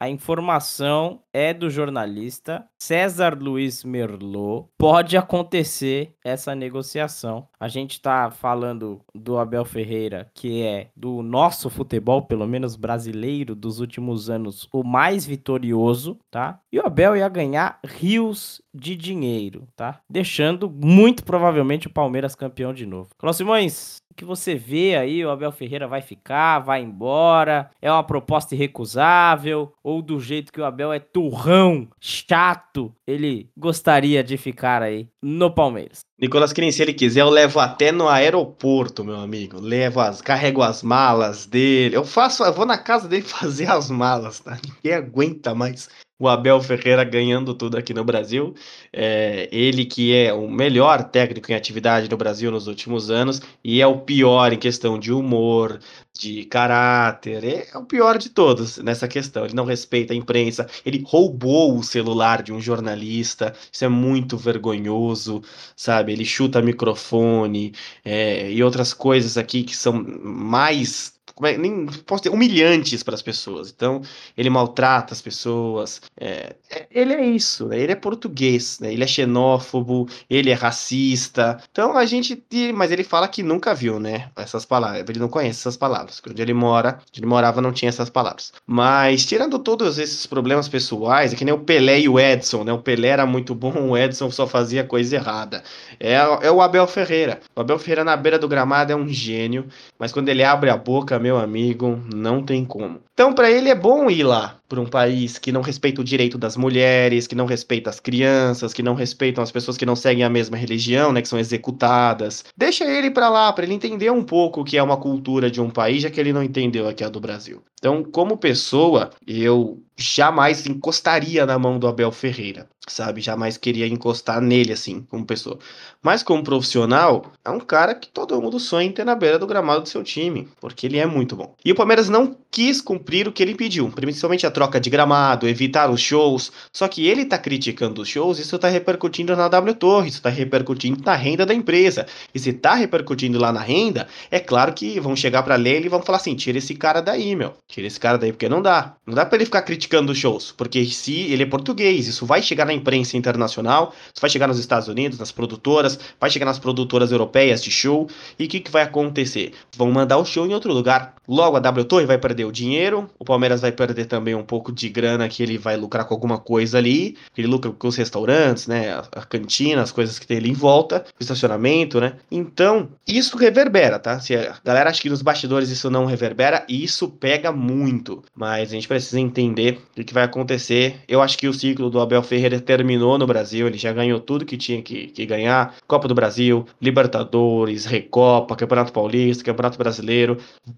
[0.00, 4.66] A informação é do jornalista César Luiz Merlot.
[4.76, 7.46] Pode acontecer essa negociação.
[7.60, 13.54] A gente está falando do Abel Ferreira, que é do nosso futebol, pelo menos brasileiro,
[13.54, 16.58] dos últimos anos, o mais vitorioso, tá?
[16.72, 20.00] E o Abel ia ganhar rios de dinheiro, tá?
[20.10, 23.10] Deixando muito provavelmente o Palmeiras campeão de novo.
[23.32, 27.70] Simões, o que você vê aí, o Abel Ferreira vai ficar, vai embora?
[27.80, 29.72] É uma proposta irrecusável?
[29.82, 35.50] Ou do jeito que o Abel é turrão, chato, ele gostaria de ficar aí no
[35.50, 36.00] Palmeiras?
[36.20, 39.58] Nicolas Quinin, se ele quiser, eu levo até no aeroporto, meu amigo.
[39.60, 41.96] Levo as, carrego as malas dele.
[41.96, 44.56] Eu faço, eu vou na casa dele fazer as malas, tá?
[44.64, 45.88] Ninguém aguenta mais
[46.22, 48.54] o Abel Ferreira ganhando tudo aqui no Brasil.
[48.92, 53.80] É, ele que é o melhor técnico em atividade no Brasil nos últimos anos e
[53.80, 55.80] é o pior em questão de humor,
[56.16, 59.44] de caráter, é o pior de todos nessa questão.
[59.44, 64.36] Ele não respeita a imprensa, ele roubou o celular de um jornalista, isso é muito
[64.36, 65.42] vergonhoso,
[65.74, 66.12] sabe?
[66.12, 72.30] Ele chuta microfone é, e outras coisas aqui que são mais como é, nem posso
[72.30, 73.72] humilhantes para as pessoas.
[73.74, 74.00] Então,
[74.36, 76.00] ele maltrata as pessoas.
[76.16, 77.80] É, é, ele é isso, né?
[77.80, 78.92] ele é português, né?
[78.92, 81.58] ele é xenófobo, ele é racista.
[81.70, 82.40] Então, a gente.
[82.74, 84.30] Mas ele fala que nunca viu, né?
[84.36, 85.04] Essas palavras.
[85.08, 86.22] Ele não conhece essas palavras.
[86.28, 88.52] Onde ele mora, onde ele morava, não tinha essas palavras.
[88.64, 92.72] Mas, tirando todos esses problemas pessoais, é que nem o Pelé e o Edson, né?
[92.72, 95.62] O Pelé era muito bom, o Edson só fazia coisa errada.
[95.98, 97.40] É, é o Abel Ferreira.
[97.56, 99.66] O Abel Ferreira na beira do gramado é um gênio,
[99.98, 103.00] mas quando ele abre a boca, meu amigo, não tem como.
[103.12, 106.38] Então, para ele é bom ir lá para um país que não respeita o direito
[106.38, 110.24] das mulheres, que não respeita as crianças, que não respeitam as pessoas que não seguem
[110.24, 112.42] a mesma religião, né, que são executadas.
[112.56, 115.60] Deixa ele para lá, para ele entender um pouco o que é uma cultura de
[115.60, 117.62] um país, já que ele não entendeu aqui a do Brasil.
[117.82, 123.20] Então, como pessoa, eu jamais encostaria na mão do Abel Ferreira, sabe?
[123.20, 125.58] Jamais queria encostar nele assim, como pessoa.
[126.00, 129.48] Mas como profissional, é um cara que todo mundo sonha em ter na beira do
[129.48, 131.56] gramado do seu time, porque ele é muito bom.
[131.64, 135.48] E o Palmeiras não quis cumprir o que ele pediu, principalmente a troca de gramado,
[135.48, 136.52] evitar os shows.
[136.72, 140.28] Só que ele tá criticando os shows, isso tá repercutindo na W Torre, isso tá
[140.28, 142.06] repercutindo na renda da empresa.
[142.34, 145.88] E se tá repercutindo lá na renda, é claro que vão chegar para ler e
[145.88, 147.54] vão falar assim: tira esse cara daí, meu.
[147.68, 148.94] Tira esse cara daí, porque não dá.
[149.06, 152.42] Não dá para ele ficar criticando os shows, porque se ele é português, isso vai
[152.42, 156.58] chegar na imprensa internacional, isso vai chegar nos Estados Unidos, nas produtoras, vai chegar nas
[156.58, 158.08] produtoras europeias de show.
[158.38, 159.52] E o que, que vai acontecer?
[159.76, 161.14] Vão mandar o show em outro lugar.
[161.26, 164.70] Logo a W Torre vai perder o dinheiro, o Palmeiras vai perder também um pouco
[164.70, 167.16] de grana que ele vai lucrar com alguma coisa ali.
[167.34, 168.92] Ele lucra com os restaurantes, né?
[168.92, 172.16] A, a cantina, as coisas que tem ali em volta, o estacionamento, né?
[172.30, 174.20] Então, isso reverbera, tá?
[174.20, 178.22] Se a galera acha que nos bastidores isso não reverbera, isso pega muito.
[178.34, 180.96] Mas a gente precisa entender o que vai acontecer.
[181.08, 184.44] Eu acho que o ciclo do Abel Ferreira terminou no Brasil, ele já ganhou tudo
[184.44, 190.36] que tinha que, que ganhar: Copa do Brasil, Libertadores, Recopa, Campeonato Paulista, Campeonato Brasileiro.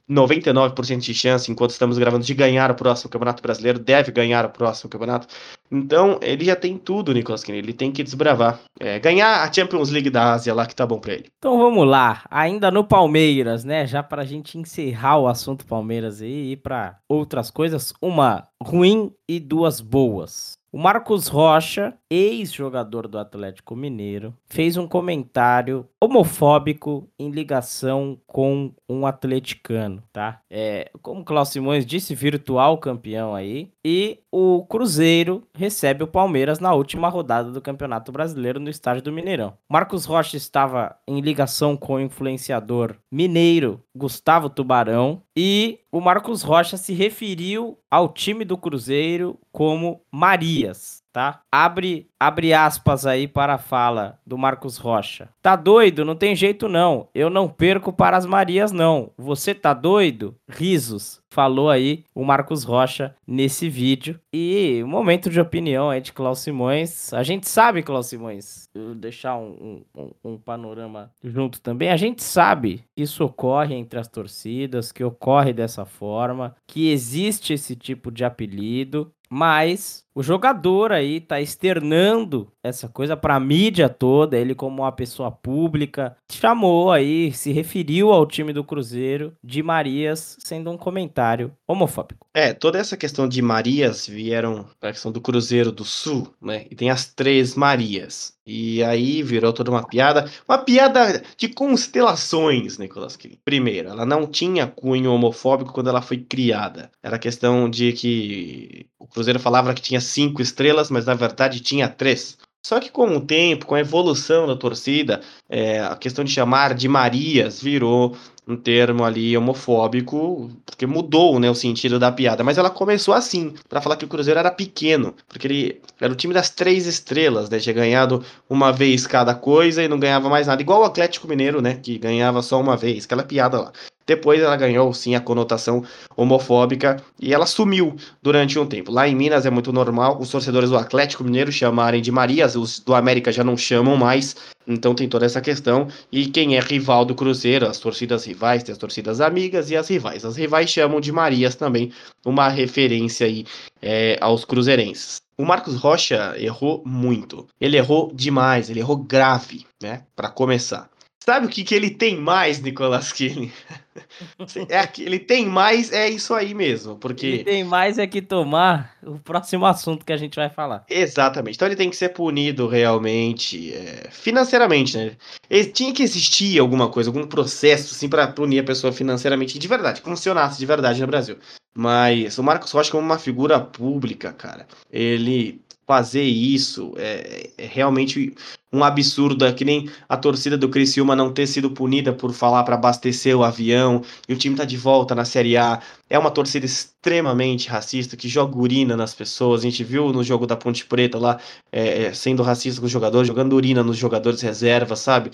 [0.08, 4.50] 99% de chance, enquanto estamos gravando, de ganhar o próximo Campeonato Brasileiro, deve ganhar o
[4.50, 5.26] próximo campeonato.
[5.70, 7.58] Então, ele já tem tudo, Nicolas Kine.
[7.58, 8.60] Ele tem que desbravar.
[8.78, 11.26] É, ganhar a Champions League da Ásia lá, que tá bom pra ele.
[11.38, 12.22] Então vamos lá.
[12.30, 13.86] Ainda no Palmeiras, né?
[13.86, 17.92] Já pra gente encerrar o assunto Palmeiras aí e ir pra outras coisas.
[18.00, 20.58] Uma ruim e duas boas.
[20.74, 29.06] O Marcos Rocha, ex-jogador do Atlético Mineiro, fez um comentário homofóbico em ligação com um
[29.06, 30.40] atleticano, tá?
[30.50, 33.70] É, como o Klaus Simões disse, virtual campeão aí.
[33.84, 39.12] E o Cruzeiro recebe o Palmeiras na última rodada do Campeonato Brasileiro no estádio do
[39.12, 39.58] Mineirão.
[39.70, 46.76] Marcos Rocha estava em ligação com o influenciador mineiro Gustavo Tubarão e o Marcos Rocha
[46.78, 51.42] se referiu ao time do Cruzeiro como Marias, tá?
[51.50, 55.28] Abre, abre aspas aí para a fala do Marcos Rocha.
[55.40, 56.04] Tá doido?
[56.04, 57.08] Não tem jeito não.
[57.14, 59.12] Eu não perco para as Marias não.
[59.16, 60.34] Você tá doido?
[60.48, 61.22] Risos.
[61.30, 64.18] Falou aí o Marcos Rocha nesse vídeo.
[64.32, 67.12] E um momento de opinião aí de Klaus Simões.
[67.12, 71.90] A gente sabe, Klaus Simões, deixar um, um, um panorama junto também.
[71.90, 77.52] A gente sabe que isso ocorre entre as torcidas, que ocorre dessa forma, que existe
[77.52, 79.12] esse tipo de apelido.
[79.28, 84.90] Mas o jogador aí tá externando essa coisa para a mídia toda, ele como uma
[84.90, 91.52] pessoa pública, chamou aí, se referiu ao time do Cruzeiro de Marias, sendo um comentário
[91.68, 92.26] homofóbico.
[92.32, 96.66] É, toda essa questão de Marias vieram da questão do Cruzeiro do Sul, né?
[96.70, 98.32] E tem as três Marias.
[98.46, 103.38] E aí virou toda uma piada, uma piada de constelações, Nicolas Kirin.
[103.44, 106.90] Primeiro, ela não tinha cunho homofóbico quando ela foi criada.
[107.02, 111.88] Era questão de que o Cruzeiro falava que tinha cinco estrelas, mas na verdade tinha
[111.88, 112.36] três.
[112.64, 116.74] Só que com o tempo, com a evolução da torcida, é, a questão de chamar
[116.74, 118.16] de Marias virou
[118.48, 122.42] um termo ali homofóbico, porque mudou né, o sentido da piada.
[122.42, 126.16] Mas ela começou assim, para falar que o Cruzeiro era pequeno, porque ele era o
[126.16, 127.58] time das três estrelas, né?
[127.58, 130.62] Tinha ganhado uma vez cada coisa e não ganhava mais nada.
[130.62, 131.74] Igual o Atlético Mineiro, né?
[131.82, 133.72] Que ganhava só uma vez, aquela piada lá.
[134.06, 135.82] Depois ela ganhou sim a conotação
[136.16, 138.92] homofóbica e ela sumiu durante um tempo.
[138.92, 142.78] Lá em Minas é muito normal os torcedores do Atlético Mineiro chamarem de Marias, os
[142.78, 144.36] do América já não chamam mais,
[144.66, 145.88] então tem toda essa questão.
[146.12, 149.88] E quem é rival do Cruzeiro, as torcidas rivais, tem as torcidas amigas e as
[149.88, 150.24] rivais.
[150.24, 151.92] As rivais chamam de Marias também,
[152.24, 153.44] uma referência aí
[153.80, 155.22] é, aos cruzeirenses.
[155.36, 157.46] O Marcos Rocha errou muito.
[157.60, 160.04] Ele errou demais, ele errou grave, né?
[160.14, 160.88] Para começar.
[161.24, 163.50] Sabe o que, que ele tem mais, Nicolas Killing?
[164.68, 167.26] é, ele tem mais, é isso aí mesmo, porque...
[167.26, 170.84] Ele tem mais é que tomar o próximo assunto que a gente vai falar.
[170.86, 175.16] Exatamente, então ele tem que ser punido realmente, é, financeiramente, né?
[175.48, 179.66] Ele, tinha que existir alguma coisa, algum processo, assim, para punir a pessoa financeiramente, de
[179.66, 181.38] verdade, funcionasse de verdade no Brasil.
[181.74, 188.34] Mas o Marcos Rocha como uma figura pública, cara, ele fazer isso é, é, realmente
[188.74, 192.64] um absurdo, é que nem a torcida do Criciúma não ter sido punida por falar
[192.64, 195.80] para abastecer o avião e o time tá de volta na Série A.
[196.10, 199.60] É uma torcida extremamente racista que joga urina nas pessoas.
[199.60, 201.38] A gente viu no jogo da Ponte Preta lá
[201.70, 205.30] é, é sendo racista com os jogadores, jogando urina nos jogadores reservas, sabe?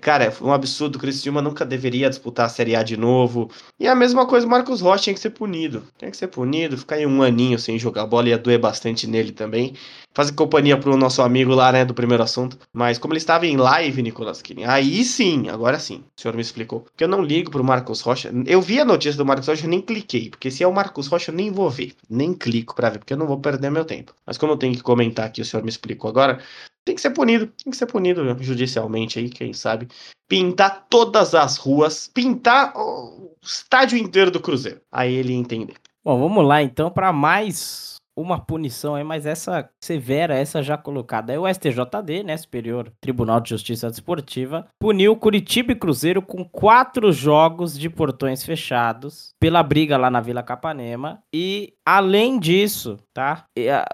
[0.00, 0.96] Cara, é um absurdo.
[0.96, 3.50] O Criciúma nunca deveria disputar a Série A de novo.
[3.78, 5.82] E a mesma coisa, o Marcos Rocha tem que ser punido.
[5.98, 9.32] Tem que ser punido, ficar aí um aninho sem jogar bola ia doer bastante nele
[9.32, 9.74] também.
[10.14, 12.58] Fazer companhia pro nosso amigo lá, né, do primeiro assunto.
[12.72, 16.42] Mas como ele estava em live, Nicolas Kirin, aí sim, agora sim, o senhor me
[16.42, 16.80] explicou.
[16.80, 18.32] Porque eu não ligo pro Marcos Rocha.
[18.46, 20.30] Eu vi a notícia do Marcos Rocha e nem cliquei.
[20.30, 21.94] Porque se é o Marcos Rocha, eu nem vou ver.
[22.08, 24.14] Nem clico pra ver, porque eu não vou perder meu tempo.
[24.26, 26.40] Mas como eu tenho que comentar aqui, o senhor me explicou agora
[26.84, 29.88] tem que ser punido, tem que ser punido judicialmente aí, quem sabe.
[30.28, 34.80] Pintar todas as ruas, pintar o estádio inteiro do Cruzeiro.
[34.90, 35.74] Aí ele entender.
[36.04, 41.32] Bom, vamos lá então para mais uma punição aí, mas essa severa, essa já colocada.
[41.32, 47.10] É o STJD, né, Superior Tribunal de Justiça Desportiva, puniu Curitiba e Cruzeiro com quatro
[47.12, 53.44] jogos de portões fechados pela briga lá na Vila Capanema e além disso, tá?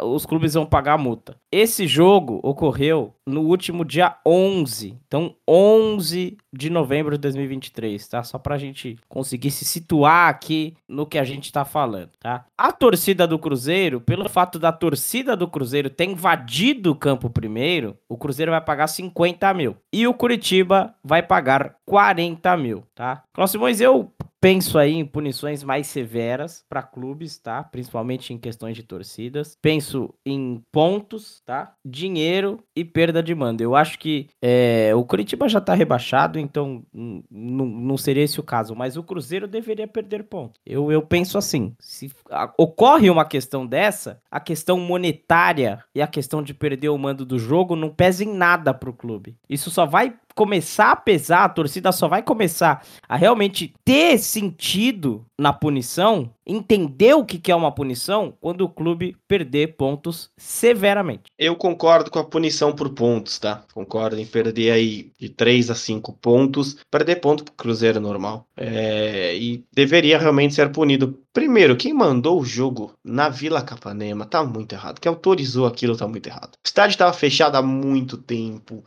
[0.02, 1.36] Os clubes vão pagar a multa.
[1.50, 8.22] Esse jogo ocorreu no último dia 11, então 11 de novembro de 2023, tá?
[8.22, 12.44] Só pra gente conseguir se situar aqui no que a gente tá falando, tá?
[12.56, 17.96] A torcida do Cruzeiro, pelo fato da torcida do Cruzeiro ter invadido o campo primeiro,
[18.08, 23.22] o Cruzeiro vai pagar 50 mil e o Curitiba vai pagar 40 mil, tá?
[23.32, 27.62] Cláudio eu Penso aí em punições mais severas para clubes, tá?
[27.64, 29.56] Principalmente em questões de torcidas.
[29.60, 31.74] Penso em pontos, tá?
[31.84, 33.62] Dinheiro e perda de mando.
[33.62, 38.76] Eu acho que é, o Curitiba já tá rebaixado, então não seria esse o caso.
[38.76, 40.60] Mas o Cruzeiro deveria perder pontos.
[40.64, 42.10] Eu, eu penso assim: se
[42.56, 47.38] ocorre uma questão dessa, a questão monetária e a questão de perder o mando do
[47.38, 49.36] jogo não pesa em nada pro clube.
[49.48, 55.26] Isso só vai começar a pesar, a torcida só vai começar a realmente ter sentido
[55.36, 61.24] na punição, entender o que é uma punição, quando o clube perder pontos severamente.
[61.38, 63.62] Eu concordo com a punição por pontos, tá?
[63.72, 68.46] Concordo em perder aí de 3 a 5 pontos, perder ponto pro Cruzeiro normal.
[68.56, 69.36] É...
[69.36, 71.18] e deveria realmente ser punido.
[71.32, 75.00] Primeiro, quem mandou o jogo na Vila Capanema tá muito errado.
[75.00, 76.54] Quem autorizou aquilo tá muito errado.
[76.54, 78.84] O estádio estava fechado há muito tempo,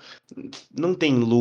[0.77, 1.40] não tem luz,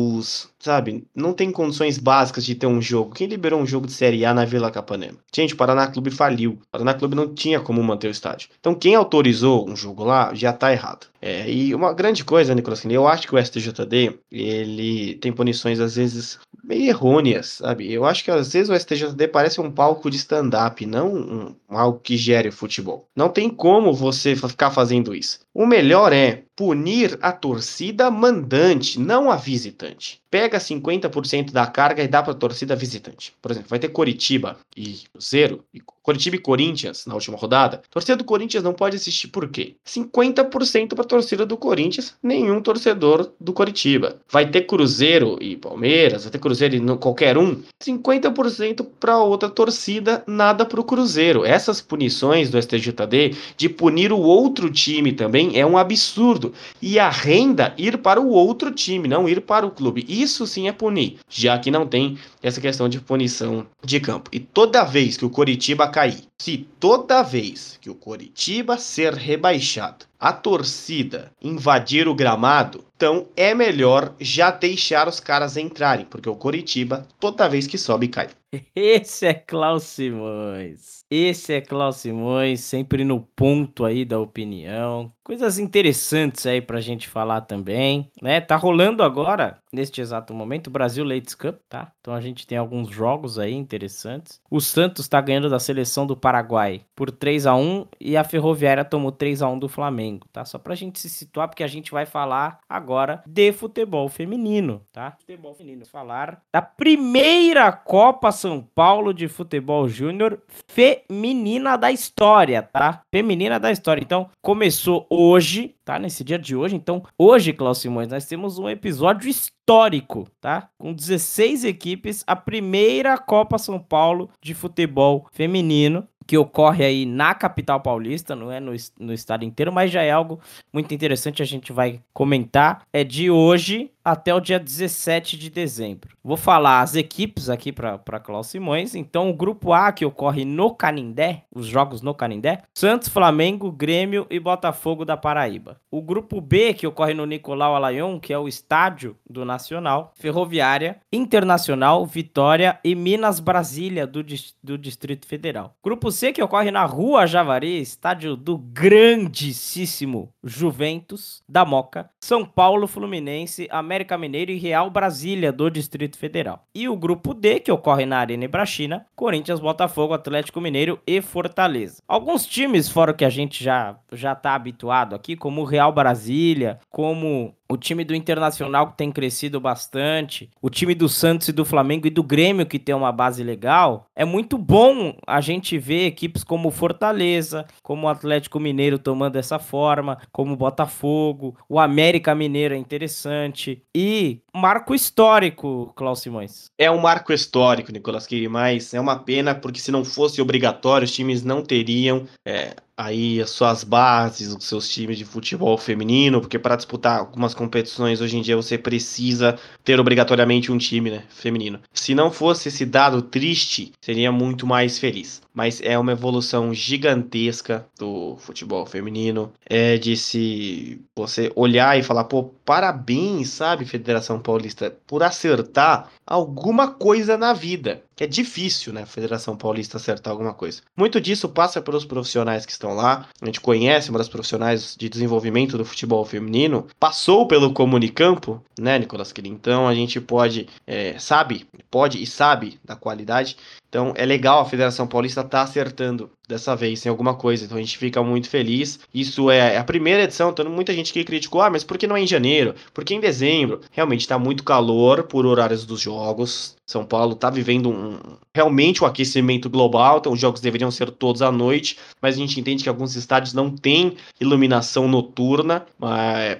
[0.59, 1.05] sabe?
[1.15, 3.13] Não tem condições básicas de ter um jogo.
[3.13, 5.17] Quem liberou um jogo de Série A na Vila Capanema?
[5.33, 6.51] Gente, o Paraná Clube faliu.
[6.51, 8.49] O Paraná Clube não tinha como manter o estádio.
[8.59, 11.07] Então, quem autorizou um jogo lá já tá errado.
[11.21, 15.95] É, e uma grande coisa, Nicolas, eu acho que o STJD, ele tem punições às
[15.95, 17.91] vezes meio errôneas, sabe?
[17.91, 21.99] Eu acho que às vezes o STJD parece um palco de stand-up, não um, algo
[21.99, 23.07] que gere futebol.
[23.15, 25.39] Não tem como você ficar fazendo isso.
[25.53, 30.20] O melhor é punir a torcida mandante, não a visitante.
[30.31, 33.33] Pega 50% da carga e dá para a torcida visitante.
[33.41, 37.81] Por exemplo, vai ter Coritiba e Cruzeiro, e Coritiba e Corinthians na última rodada.
[37.89, 39.75] Torcida do Corinthians não pode assistir por quê?
[39.85, 44.17] 50% para a torcida do Corinthians, nenhum torcedor do Coritiba.
[44.29, 50.23] Vai ter Cruzeiro e Palmeiras, vai ter Cruzeiro e qualquer um, 50% para outra torcida,
[50.25, 51.45] nada para o Cruzeiro.
[51.45, 56.53] Essas punições do STJD de punir o outro time também é um absurdo.
[56.81, 60.05] E a renda ir para o outro time, não ir para o clube.
[60.21, 64.29] Isso sim é punir, já que não tem essa questão de punição de campo.
[64.31, 70.05] E toda vez que o Coritiba cair, se toda vez que o Coritiba ser rebaixado,
[70.19, 76.35] a torcida invadir o gramado, então é melhor já deixar os caras entrarem, porque o
[76.35, 78.29] Coritiba toda vez que sobe cai.
[78.75, 81.03] Esse é Klaus Simões.
[81.09, 85.11] Esse é Klaus Simões, sempre no ponto aí da opinião.
[85.31, 88.41] Coisas interessantes aí pra gente falar também, né?
[88.41, 91.89] Tá rolando agora, neste exato momento, o Brasil Ladies Cup, tá?
[92.01, 94.41] Então a gente tem alguns jogos aí interessantes.
[94.49, 98.83] O Santos tá ganhando da seleção do Paraguai por 3 a 1 e a Ferroviária
[98.83, 100.27] tomou 3 a 1 do Flamengo.
[100.33, 100.43] Tá?
[100.43, 105.15] Só pra gente se situar, porque a gente vai falar agora de futebol feminino, tá?
[105.17, 105.85] Futebol feminino.
[105.85, 113.01] Falar da primeira Copa São Paulo de Futebol Júnior feminina da história, tá?
[113.09, 114.01] Feminina da história.
[114.01, 115.99] Então, começou hoje, tá?
[115.99, 116.75] Nesse dia de hoje.
[116.75, 120.69] Então, hoje, Klaus Simões, nós temos um episódio histórico, tá?
[120.77, 127.33] Com 16 equipes, a primeira Copa São Paulo de futebol feminino que ocorre aí na
[127.33, 130.39] capital paulista, não é no, no estado inteiro, mas já é algo
[130.71, 132.83] muito interessante, a gente vai comentar.
[132.93, 136.15] É de hoje até o dia 17 de dezembro.
[136.23, 138.95] Vou falar as equipes aqui para Klaus Simões.
[138.95, 144.25] Então, o grupo A, que ocorre no Canindé, os jogos no Canindé, Santos, Flamengo, Grêmio
[144.29, 145.79] e Botafogo da Paraíba.
[145.89, 150.97] O grupo B, que ocorre no Nicolau Alayon, que é o estádio do Nacional, Ferroviária,
[151.11, 154.23] Internacional, Vitória e Minas Brasília do,
[154.63, 155.75] do Distrito Federal.
[155.83, 162.87] Grupo C, que ocorre na Rua Javari, estádio do grandíssimo Juventus da Moca, São Paulo,
[162.87, 166.65] Fluminense, América Mineiro e Real Brasília do Distrito Federal.
[166.73, 172.01] E o grupo D, que ocorre na Arena Ibrachina, Corinthians, Botafogo, Atlético Mineiro e Fortaleza.
[172.07, 176.79] Alguns times, fora que a gente já já tá habituado aqui, como o Real Brasília,
[176.89, 181.63] como o time do Internacional que tem crescido bastante, o time do Santos e do
[181.63, 184.07] Flamengo e do Grêmio que tem uma base legal.
[184.13, 189.57] É muito bom a gente ver equipes como Fortaleza, como o Atlético Mineiro tomando essa
[189.57, 196.65] forma, como o Botafogo, o América Mineiro é interessante e marco histórico, Klaus Simões.
[196.77, 201.05] É um marco histórico, Nicolas Kiri, mas é uma pena porque se não fosse obrigatório,
[201.05, 206.41] os times não teriam é, aí as suas bases, os seus times de futebol feminino,
[206.41, 211.23] porque para disputar algumas competições hoje em dia você precisa ter obrigatoriamente um time né,
[211.29, 211.79] feminino.
[211.93, 215.41] Se não fosse esse dado triste, seria muito mais feliz.
[215.53, 219.51] Mas é uma evolução gigantesca do futebol feminino.
[219.69, 226.87] É de se você olhar e falar, pô, parabéns, sabe, Federação Paulista, por acertar alguma
[226.87, 228.01] coisa na vida.
[228.15, 230.81] Que é difícil, né, Federação Paulista acertar alguma coisa.
[230.95, 233.27] Muito disso passa pelos profissionais que estão lá.
[233.41, 238.97] A gente conhece uma das profissionais de desenvolvimento do futebol feminino, passou pelo Comunicampo, né,
[238.97, 239.49] Nicolas Querin?
[239.49, 243.57] Então a gente pode, é, sabe, pode e sabe da qualidade.
[243.91, 247.65] Então é legal a Federação Paulista tá acertando dessa vez em alguma coisa.
[247.65, 249.01] Então a gente fica muito feliz.
[249.13, 252.15] Isso é a primeira edição, então muita gente que criticou, ah, mas por que não
[252.15, 252.73] é em janeiro?
[252.93, 253.81] Porque em dezembro?
[253.91, 256.77] Realmente está muito calor por horários dos jogos.
[256.87, 258.17] São Paulo está vivendo um,
[258.55, 262.59] realmente um aquecimento global, então os jogos deveriam ser todos à noite, mas a gente
[262.59, 265.85] entende que alguns estádios não têm iluminação noturna.
[265.99, 266.59] Mas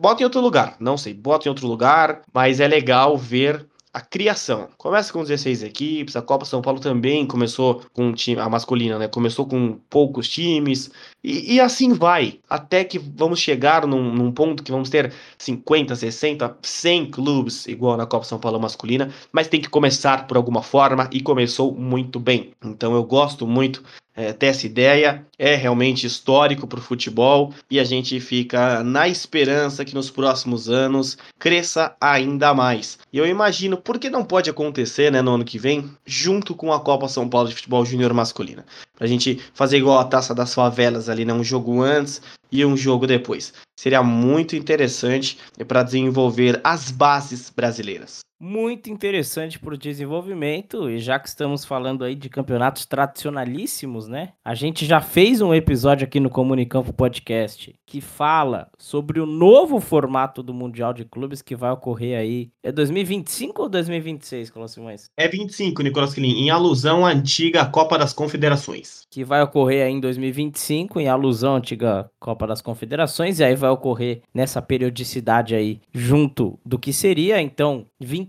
[0.00, 3.64] bota em outro lugar, não sei, bota em outro lugar, mas é legal ver
[3.96, 4.68] a criação.
[4.76, 8.98] Começa com 16 equipes, a Copa São Paulo também começou com um time, a masculina,
[8.98, 9.08] né?
[9.08, 10.90] Começou com poucos times,
[11.24, 15.96] e, e assim vai, até que vamos chegar num, num, ponto que vamos ter 50,
[15.96, 20.62] 60, 100 clubes, igual na Copa São Paulo masculina, mas tem que começar por alguma
[20.62, 22.52] forma e começou muito bem.
[22.62, 23.82] Então eu gosto muito
[24.16, 29.06] é, ter essa ideia, é realmente histórico para o futebol e a gente fica na
[29.06, 32.98] esperança que nos próximos anos cresça ainda mais.
[33.12, 36.72] E eu imagino, por que não pode acontecer né, no ano que vem, junto com
[36.72, 38.64] a Copa São Paulo de Futebol Júnior Masculina?
[38.98, 42.76] A gente fazer igual a taça das favelas ali, né, um jogo antes e um
[42.76, 43.52] jogo depois.
[43.78, 45.38] Seria muito interessante
[45.68, 50.88] para desenvolver as bases brasileiras muito interessante para o desenvolvimento.
[50.90, 54.32] E já que estamos falando aí de campeonatos tradicionalíssimos, né?
[54.44, 59.80] A gente já fez um episódio aqui no Comunicampo Podcast que fala sobre o novo
[59.80, 62.50] formato do Mundial de Clubes que vai ocorrer aí.
[62.62, 65.08] É 2025 ou 2026, Colosso Simões?
[65.16, 69.06] É 25, Nicolas Quilin, em alusão à antiga Copa das Confederações.
[69.10, 73.54] Que vai ocorrer aí em 2025, em alusão à antiga Copa das Confederações, e aí
[73.54, 78.25] vai ocorrer nessa periodicidade aí, junto do que seria, então, 25,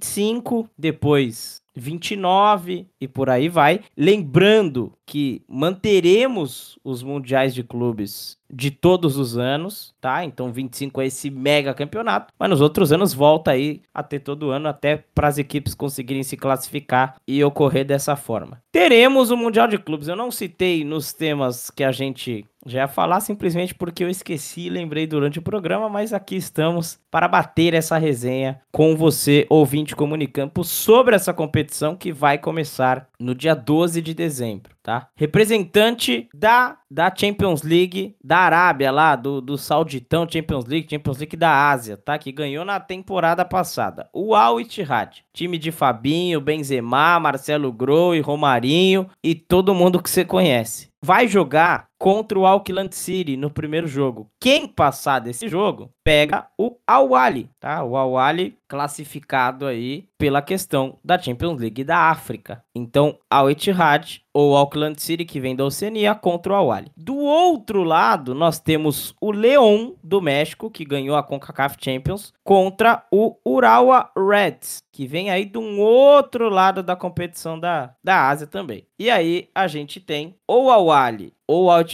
[0.78, 3.82] depois 29 e por aí vai.
[3.96, 10.24] Lembrando que manteremos os mundiais de clubes de todos os anos, tá?
[10.24, 14.50] Então 25 é esse mega campeonato, mas nos outros anos volta aí a ter todo
[14.50, 18.62] ano até para as equipes conseguirem se classificar e ocorrer dessa forma.
[18.72, 20.08] Teremos o Mundial de Clubes.
[20.08, 24.70] Eu não citei nos temas que a gente já ia falar simplesmente porque eu esqueci
[24.70, 30.64] lembrei durante o programa, mas aqui estamos para bater essa resenha com você, ouvinte Comunicampo,
[30.64, 35.10] sobre essa competição que vai começar no dia 12 de dezembro, tá?
[35.16, 41.38] Representante da, da Champions League da Arábia lá, do, do Sauditão Champions League, Champions League
[41.38, 42.18] da Ásia, tá?
[42.18, 44.10] Que ganhou na temporada passada.
[44.14, 50.10] O Al Ittihad, time de Fabinho, Benzema, Marcelo Grou e Romarinho e todo mundo que
[50.10, 54.30] você conhece vai jogar contra o Auckland City no primeiro jogo.
[54.40, 57.84] Quem passar desse jogo pega o Al-Wali, tá?
[57.84, 62.64] O Al-Wali classificado aí pela questão da Champions League da África.
[62.76, 66.92] Então, Al Ittihad ou Auckland City que vem da Oceania contra o Al-Wali.
[66.96, 73.04] Do outro lado, nós temos o León do México que ganhou a CONCACAF Champions contra
[73.12, 78.48] o Urawa Reds, que vem aí de um outro lado da competição da, da Ásia
[78.48, 78.86] também.
[79.00, 81.86] E aí a gente tem ou Al Wali, ou Al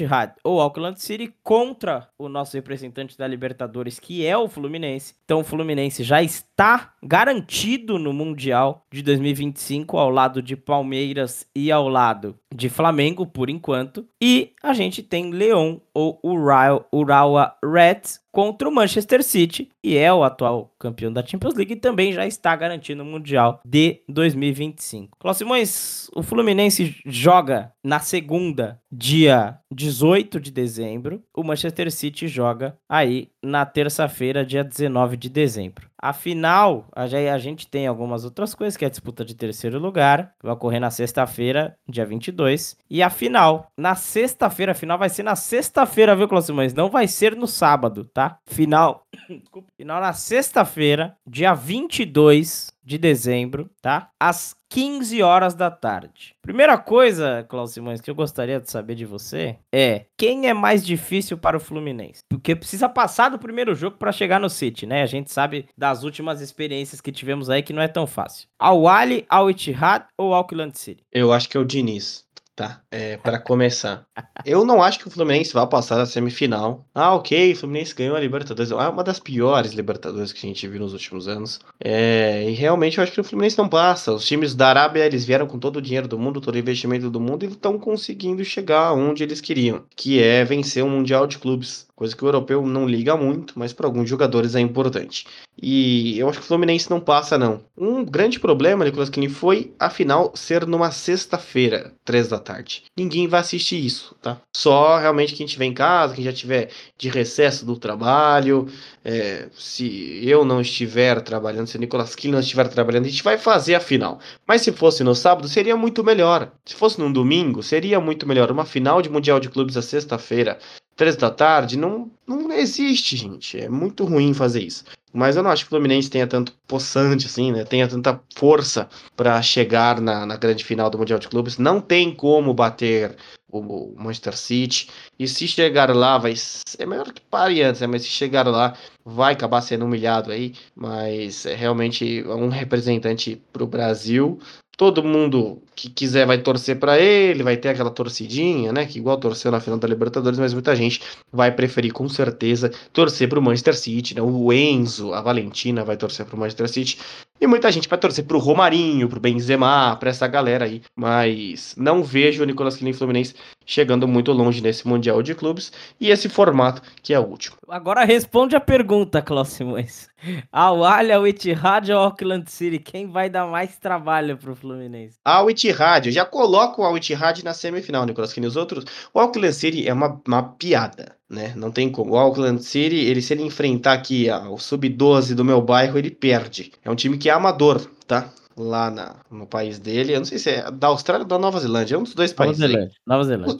[0.43, 5.13] ou Auckland City contra o nosso representante da Libertadores, que é o Fluminense.
[5.23, 11.71] Então o Fluminense já está garantido no Mundial de 2025 ao lado de Palmeiras e
[11.71, 14.07] ao lado de Flamengo por enquanto.
[14.21, 20.23] E a gente tem Leão ou Urawa Reds contra o Manchester City, e é o
[20.23, 25.15] atual campeão da Champions League e também já está garantindo o Mundial de 2025.
[25.19, 31.23] Cláudio Simões, o Fluminense joga na segunda, dia 18 de dezembro.
[31.31, 35.92] O Manchester City joga aí na terça-feira, dia 19 de dezembro.
[36.05, 40.45] Afinal, a gente tem algumas outras coisas, que é a disputa de terceiro lugar, que
[40.45, 42.75] vai ocorrer na sexta-feira, dia 22.
[42.89, 46.73] E a final, na sexta-feira, a final vai ser na sexta-feira, viu, Cláudio Simões?
[46.73, 48.37] Não vai ser no sábado, tá?
[48.45, 49.07] Final,
[49.79, 54.09] final na sexta-feira, dia 22 de dezembro, tá?
[54.19, 56.35] Às 15 horas da tarde.
[56.41, 60.83] Primeira coisa, Cláudio Simões, que eu gostaria de saber de você é quem é mais
[60.83, 62.23] difícil para o Fluminense?
[62.27, 65.03] Porque precisa passar do primeiro jogo para chegar no City, né?
[65.03, 68.47] A gente sabe das últimas experiências que tivemos aí que não é tão fácil.
[68.57, 71.03] Al Ali, Al Ittihad ou Auckland City?
[71.11, 72.22] Eu acho que é o Diniz.
[72.55, 74.05] Tá, é, para começar.
[74.45, 76.85] Eu não acho que o Fluminense vá passar da semifinal.
[76.93, 78.71] Ah, ok, o Fluminense ganhou a Libertadores.
[78.71, 81.59] É uma das piores Libertadores que a gente viu nos últimos anos.
[81.83, 84.13] É, e realmente eu acho que o Fluminense não passa.
[84.13, 87.09] Os times da Arábia, eles vieram com todo o dinheiro do mundo, todo o investimento
[87.09, 91.39] do mundo e estão conseguindo chegar onde eles queriam, que é vencer o Mundial de
[91.39, 95.25] Clubes coisa que o europeu não liga muito, mas para alguns jogadores é importante.
[95.61, 97.63] E eu acho que o Fluminense não passa, não.
[97.77, 102.83] Um grande problema, Nicolas Kini, foi a final ser numa sexta-feira, três da tarde.
[102.95, 104.39] Ninguém vai assistir isso, tá?
[104.55, 108.67] Só realmente quem estiver em casa, quem já tiver de recesso do trabalho,
[109.03, 113.23] é, se eu não estiver trabalhando, se o Nicolas Kini não estiver trabalhando, a gente
[113.23, 114.19] vai fazer a final.
[114.47, 116.51] Mas se fosse no sábado, seria muito melhor.
[116.65, 118.51] Se fosse num domingo, seria muito melhor.
[118.51, 120.59] Uma final de Mundial de Clubes a sexta-feira,
[120.95, 123.59] três da tarde, não, não existe, gente.
[123.59, 124.83] É muito ruim fazer isso.
[125.13, 127.63] Mas eu não acho que o Fluminense tenha tanto possante, assim, né?
[127.63, 131.59] Tenha tanta força para chegar na, na grande final do Mundial de Clubes.
[131.59, 133.15] Não tem como bater
[133.47, 134.89] o Manchester City.
[135.19, 137.87] E se chegar lá, vai ser melhor que pare antes, né?
[137.87, 138.75] Mas se chegar lá,
[139.05, 140.55] vai acabar sendo humilhado aí.
[140.75, 144.39] Mas é realmente um representante para o Brasil
[144.77, 148.85] todo mundo que quiser vai torcer para ele, vai ter aquela torcidinha, né?
[148.85, 151.01] Que igual torceu na final da Libertadores, mas muita gente
[151.31, 154.21] vai preferir com certeza torcer para o Manchester City, né?
[154.21, 156.97] O Enzo, a Valentina vai torcer para o Manchester City
[157.39, 160.81] e muita gente vai torcer para o Romarinho, para o Benzema, para essa galera aí.
[160.95, 163.35] Mas não vejo o Nicolas Quilin Fluminense
[163.65, 167.57] chegando muito longe nesse Mundial de Clubes e esse formato que é o último.
[167.67, 170.09] Agora responde a pergunta, Cláudio Simões.
[170.51, 172.79] Al Ahly, Al Ittihad ou Auckland City?
[172.79, 175.17] Quem vai dar mais trabalho pro Fluminense?
[175.25, 176.07] Al Ittihad.
[176.07, 178.85] Eu já coloco o Al Ittihad na semifinal, Nicolas, que os outros.
[179.13, 181.53] O Auckland City é uma, uma piada, né?
[181.55, 182.13] Não tem como.
[182.13, 186.71] O Auckland City, ele se ele enfrentar aqui o sub-12 do meu bairro, ele perde.
[186.83, 188.29] É um time que é amador, tá?
[188.57, 190.13] Lá na, no país dele.
[190.13, 191.95] Eu não sei se é da Austrália ou da Nova Zelândia.
[191.95, 192.57] É um dos dois Nova países.
[192.57, 192.91] Zelândia.
[193.05, 193.55] Nova Zelândia.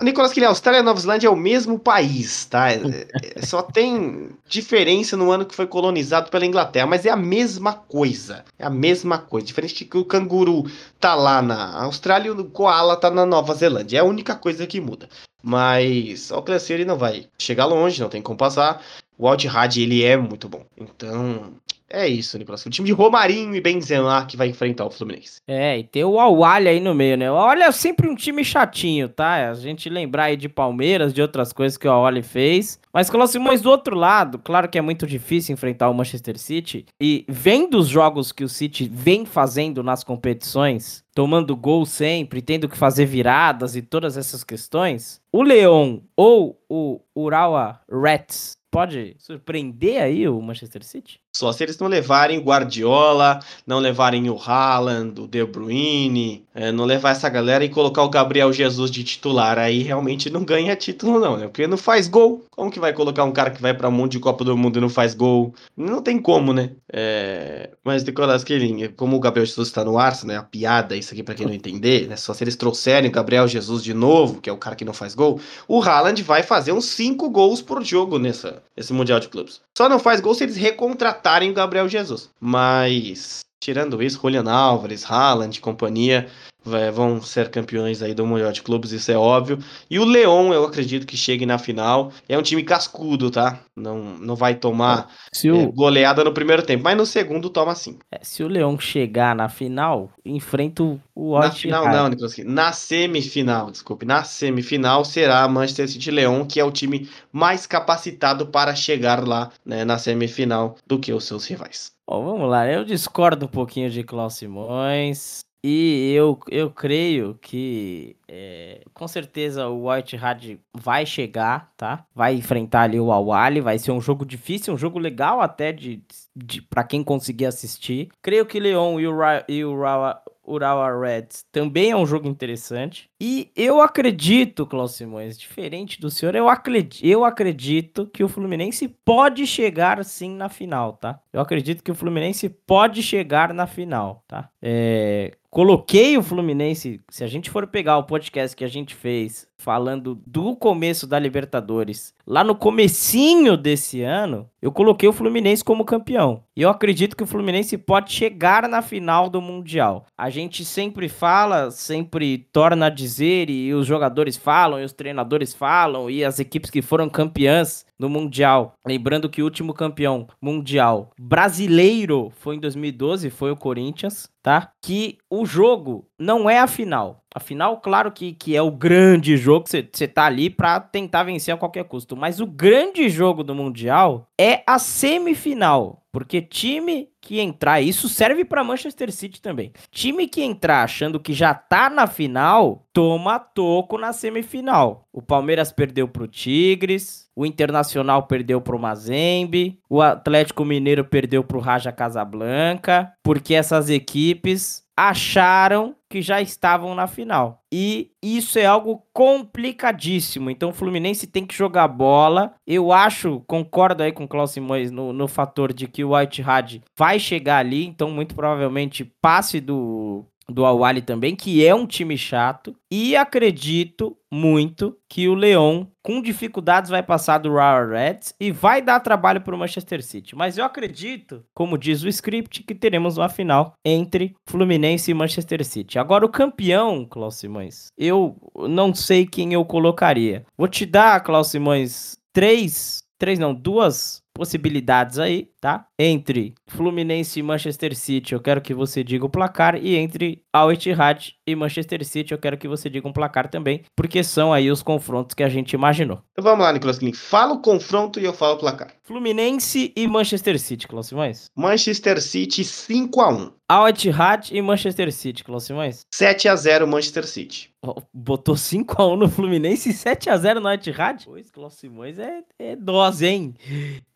[0.00, 2.72] O, Nicolas, que a Austrália e Nova Zelândia é o mesmo país, tá?
[2.72, 2.78] É,
[3.36, 7.72] é, só tem diferença no ano que foi colonizado pela Inglaterra, mas é a mesma
[7.72, 8.44] coisa.
[8.58, 9.46] É a mesma coisa.
[9.46, 10.64] Diferente que o canguru
[11.00, 13.98] tá lá na Austrália e o koala tá na Nova Zelândia.
[13.98, 15.08] É a única coisa que muda.
[15.42, 18.82] Mas o Auckland ele não vai chegar longe, não tem como passar.
[19.18, 19.44] O Alt
[19.76, 20.64] ele é muito bom.
[20.76, 21.52] Então,
[21.94, 22.64] é isso, Nicolas.
[22.66, 25.40] O time de Romarinho e Benzema que vai enfrentar o Fluminense.
[25.46, 27.30] É, e tem o Awalha aí no meio, né?
[27.30, 29.50] O Awalha é sempre um time chatinho, tá?
[29.50, 32.80] A gente lembrar aí de Palmeiras, de outras coisas que o Awalha fez.
[32.92, 36.86] Mas, Cláudio Simões, do outro lado, claro que é muito difícil enfrentar o Manchester City.
[37.00, 42.68] E vendo os jogos que o City vem fazendo nas competições, tomando gol sempre, tendo
[42.68, 50.02] que fazer viradas e todas essas questões, o Leão ou o Urawa Reds pode surpreender
[50.02, 51.23] aí o Manchester City?
[51.36, 56.70] Só se eles não levarem o Guardiola, não levarem o Haaland, o De Bruyne, é,
[56.70, 59.58] não levar essa galera e colocar o Gabriel Jesus de titular.
[59.58, 61.48] Aí realmente não ganha título, não, né?
[61.48, 62.44] Porque não faz gol.
[62.52, 64.80] Como que vai colocar um cara que vai para mundo de Copa do Mundo e
[64.80, 65.52] não faz gol?
[65.76, 66.70] Não tem como, né?
[66.92, 67.70] É...
[67.82, 70.40] Mas, Nicolas Queirinho, como o Gabriel Jesus está no Arsenal, né?
[70.40, 72.14] A piada, isso aqui para quem não entender, né?
[72.14, 74.94] Só se eles trouxerem o Gabriel Jesus de novo, que é o cara que não
[74.94, 79.28] faz gol, o Haaland vai fazer uns 5 gols por jogo nessa, nesse Mundial de
[79.28, 79.60] Clubes.
[79.76, 82.30] Só não faz gol se eles recontratarem o Gabriel Jesus.
[82.38, 86.28] Mas, tirando isso, Julian Álvares, Haaland e companhia
[86.64, 89.58] vão ser campeões aí do Mundial de Clubes, isso é óbvio.
[89.90, 92.12] E o Leão, eu acredito que chegue na final.
[92.28, 93.60] É um time cascudo, tá?
[93.76, 95.56] Não, não vai tomar se o...
[95.56, 97.98] é, goleada no primeiro tempo, mas no segundo toma sim.
[98.10, 100.82] É, se o Leão chegar na final, enfrenta
[101.14, 102.36] o Na final não, Nicolas.
[102.38, 104.06] Na semifinal, desculpe.
[104.06, 109.50] Na semifinal será Manchester City Leão, que é o time mais capacitado para chegar lá
[109.64, 111.92] né, na semifinal do que os seus rivais.
[112.06, 112.70] Bom, vamos lá.
[112.70, 115.40] Eu discordo um pouquinho de Klaus Simões.
[115.66, 122.04] E eu, eu creio que é, com certeza o White Hard vai chegar, tá?
[122.14, 126.02] Vai enfrentar ali o Awali, vai ser um jogo difícil, um jogo legal até de,
[126.36, 128.10] de para quem conseguir assistir.
[128.20, 132.28] Creio que Leon e o, Ra, e o Ra, Urawa Reds também é um jogo
[132.28, 133.08] interessante.
[133.20, 138.88] E eu acredito, Klaus Simões, diferente do senhor, eu acredito, eu acredito que o Fluminense
[138.88, 141.18] pode chegar sim na final, tá?
[141.32, 144.50] Eu acredito que o Fluminense pode chegar na final, tá?
[144.60, 149.46] É, coloquei o Fluminense, se a gente for pegar o podcast que a gente fez
[149.58, 155.84] falando do começo da Libertadores, lá no comecinho desse ano, eu coloquei o Fluminense como
[155.84, 156.42] campeão.
[156.56, 160.06] E eu acredito que o Fluminense pode chegar na final do Mundial.
[160.16, 165.54] A gente sempre fala, sempre torna a dizer, e os jogadores falam, e os treinadores
[165.54, 168.74] falam, e as equipes que foram campeãs no Mundial.
[168.86, 174.72] Lembrando que o último campeão mundial brasileiro foi em 2012, foi o Corinthians, tá?
[174.82, 177.23] Que o jogo não é a final.
[177.34, 181.52] A final, claro que, que é o grande jogo, você tá ali para tentar vencer
[181.52, 182.16] a qualquer custo.
[182.16, 186.04] Mas o grande jogo do Mundial é a semifinal.
[186.12, 189.72] Porque time que entrar, isso serve para Manchester City também.
[189.90, 195.08] Time que entrar achando que já tá na final, toma toco na semifinal.
[195.12, 201.58] O Palmeiras perdeu pro Tigres, o Internacional perdeu pro Mazembe, o Atlético Mineiro perdeu pro
[201.58, 207.60] Raja Casablanca, porque essas equipes acharam que já estavam na final.
[207.72, 210.48] E isso é algo complicadíssimo.
[210.48, 212.54] Então o Fluminense tem que jogar bola.
[212.64, 216.42] Eu acho, concordo aí com o Klaus Simões no, no fator de que o White
[216.42, 217.84] Had vai chegar ali.
[217.84, 222.74] Então, muito provavelmente, passe do, do Awali também, que é um time chato.
[222.90, 228.82] E acredito muito que o Leão, com dificuldades, vai passar do Royal Reds e vai
[228.82, 230.36] dar trabalho para o Manchester City.
[230.36, 235.64] Mas eu acredito, como diz o script, que teremos uma final entre Fluminense e Manchester
[235.64, 235.98] City.
[235.98, 238.36] Agora, o campeão, Klaus Simões, eu
[238.68, 240.44] não sei quem eu colocaria.
[240.56, 245.86] Vou te dar, Klaus Simões, três, três não, duas possibilidades aí, tá?
[245.98, 249.76] Entre Fluminense e Manchester City, eu quero que você diga o placar.
[249.76, 253.82] E entre Al Ittihad e Manchester City, eu quero que você diga um placar também.
[253.96, 256.20] Porque são aí os confrontos que a gente imaginou.
[256.32, 257.12] Então vamos lá, Nicolas Klein.
[257.12, 258.92] Fala o confronto e eu falo o placar.
[259.04, 261.46] Fluminense e Manchester City, Cláudio Simões.
[261.56, 266.06] Manchester City 5 a 1 Al Ittihad e Manchester City, Cláudio Simões.
[266.12, 267.74] 7 a 0 Manchester City.
[268.12, 271.24] Botou 5x1 no Fluminense e 7x0 no Etihad?
[271.24, 273.54] Pois, Cláudio Simões é, é dose, hein?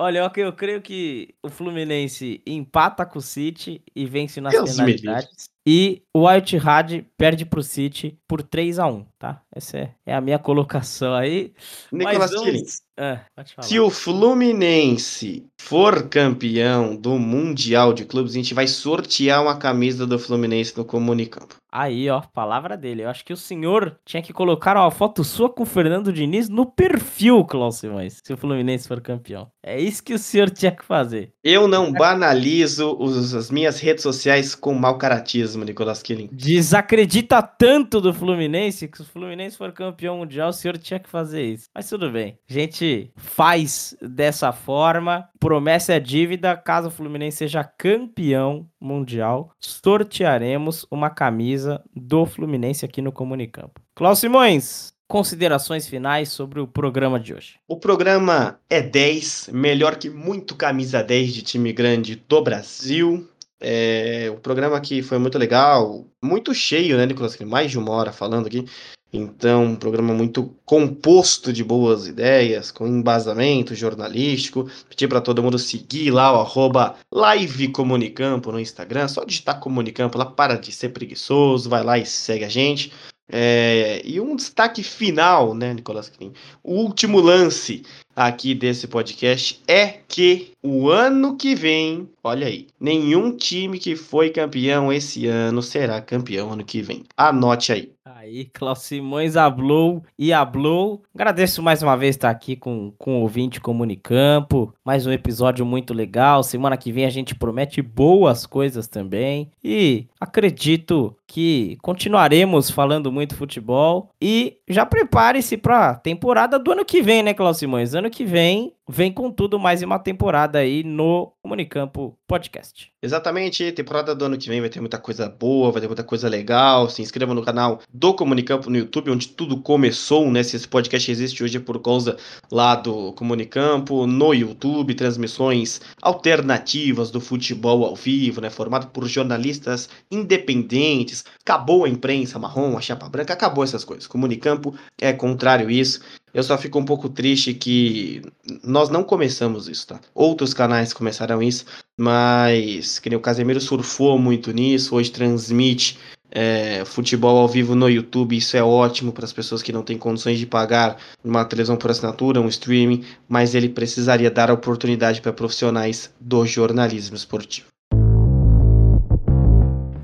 [0.09, 4.71] Olha, eu, eu creio que o Fluminense empata com o City e vence nas Deus
[4.71, 5.51] penalidades.
[5.67, 9.43] E o White Had perde pro City por 3 a 1 tá?
[9.55, 11.53] Essa é, é a minha colocação aí.
[11.93, 12.81] Nicolas vamos...
[12.97, 13.21] ah,
[13.61, 20.07] se o Fluminense for campeão do Mundial de Clubes, a gente vai sortear uma camisa
[20.07, 21.57] do Fluminense no Comunicampo.
[21.71, 23.03] Aí, ó, palavra dele.
[23.03, 26.49] Eu acho que o senhor tinha que colocar uma foto sua com o Fernando Diniz
[26.49, 29.51] no perfil, Klaus Simões, se o Fluminense for campeão.
[29.63, 31.33] É isso que o senhor tinha que fazer.
[31.45, 36.31] Eu não banalizo os, as minhas redes sociais com mau caratismo, Nicolas Killing.
[36.33, 41.09] Desacredita tanto do Fluminense que se o Fluminense for campeão mundial, o senhor tinha que
[41.09, 41.69] fazer isso.
[41.75, 42.39] Mas tudo bem.
[42.49, 45.29] A gente faz dessa forma.
[45.39, 46.57] Promessa é dívida.
[46.57, 51.58] Caso o Fluminense seja campeão mundial, sortearemos uma camisa
[51.95, 53.81] do Fluminense aqui no Comunicampo.
[53.95, 57.55] Cláudio Simões, considerações finais sobre o programa de hoje.
[57.67, 63.29] O programa é 10, melhor que muito camisa 10 de time grande do Brasil.
[63.61, 67.37] É, o programa aqui foi muito legal, muito cheio, né, Nicolas?
[67.39, 68.65] Mais de uma hora falando aqui.
[69.13, 74.69] Então, um programa muito composto de boas ideias, com embasamento jornalístico.
[74.89, 79.09] Pedir para todo mundo seguir lá o arroba Live Comunicampo no Instagram.
[79.09, 82.93] Só digitar Comunicampo lá, para de ser preguiçoso, vai lá e segue a gente.
[83.31, 86.33] É, e um destaque final, né, Nicolas Crin?
[86.63, 87.83] O último lance
[88.17, 94.31] aqui desse podcast é que o ano que vem, olha aí, nenhum time que foi
[94.31, 97.05] campeão esse ano será campeão ano que vem.
[97.17, 97.93] Anote aí.
[98.29, 101.03] Aí, Klaus Simões hablou e hablou.
[101.15, 104.73] Agradeço mais uma vez estar aqui com, com o ouvinte Comunicampo.
[104.85, 106.43] Mais um episódio muito legal.
[106.43, 109.51] Semana que vem a gente promete boas coisas também.
[109.65, 114.11] E acredito que continuaremos falando muito futebol.
[114.21, 117.95] E já prepare-se para a temporada do ano que vem, né, Klaus Simões?
[117.95, 122.91] Ano que vem vem com tudo mais uma temporada aí no Comunicampo Podcast.
[123.03, 126.29] Exatamente, temporada do ano que vem vai ter muita coisa boa, vai ter muita coisa
[126.29, 126.89] legal.
[126.89, 130.43] Se inscreva no canal do Comunicampo no YouTube, onde tudo começou, né?
[130.43, 132.17] Se esse podcast existe hoje é por causa
[132.51, 138.49] lá do Comunicampo, no YouTube, transmissões alternativas do futebol ao vivo, né?
[138.49, 141.25] Formado por jornalistas independentes.
[141.43, 144.07] Acabou a imprensa marrom, a chapa branca, acabou essas coisas.
[144.07, 146.01] Comunicampo é contrário a isso.
[146.39, 148.23] Eu só fico um pouco triste que
[148.63, 150.01] nós não começamos isso, tá?
[150.15, 151.65] Outros canais começaram isso,
[151.99, 155.99] mas que o Casemiro surfou muito nisso, hoje transmite
[156.31, 159.99] é, futebol ao vivo no YouTube, isso é ótimo para as pessoas que não têm
[159.99, 165.33] condições de pagar uma televisão por assinatura, um streaming, mas ele precisaria dar oportunidade para
[165.33, 167.67] profissionais do jornalismo esportivo.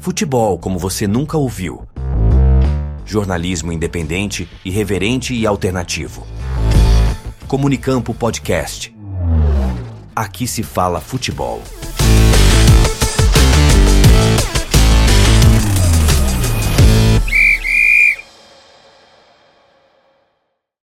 [0.00, 1.86] Futebol como você nunca ouviu
[3.04, 6.26] jornalismo independente, irreverente e alternativo.
[7.46, 8.94] Comunicampo Podcast.
[10.16, 11.62] Aqui se fala futebol.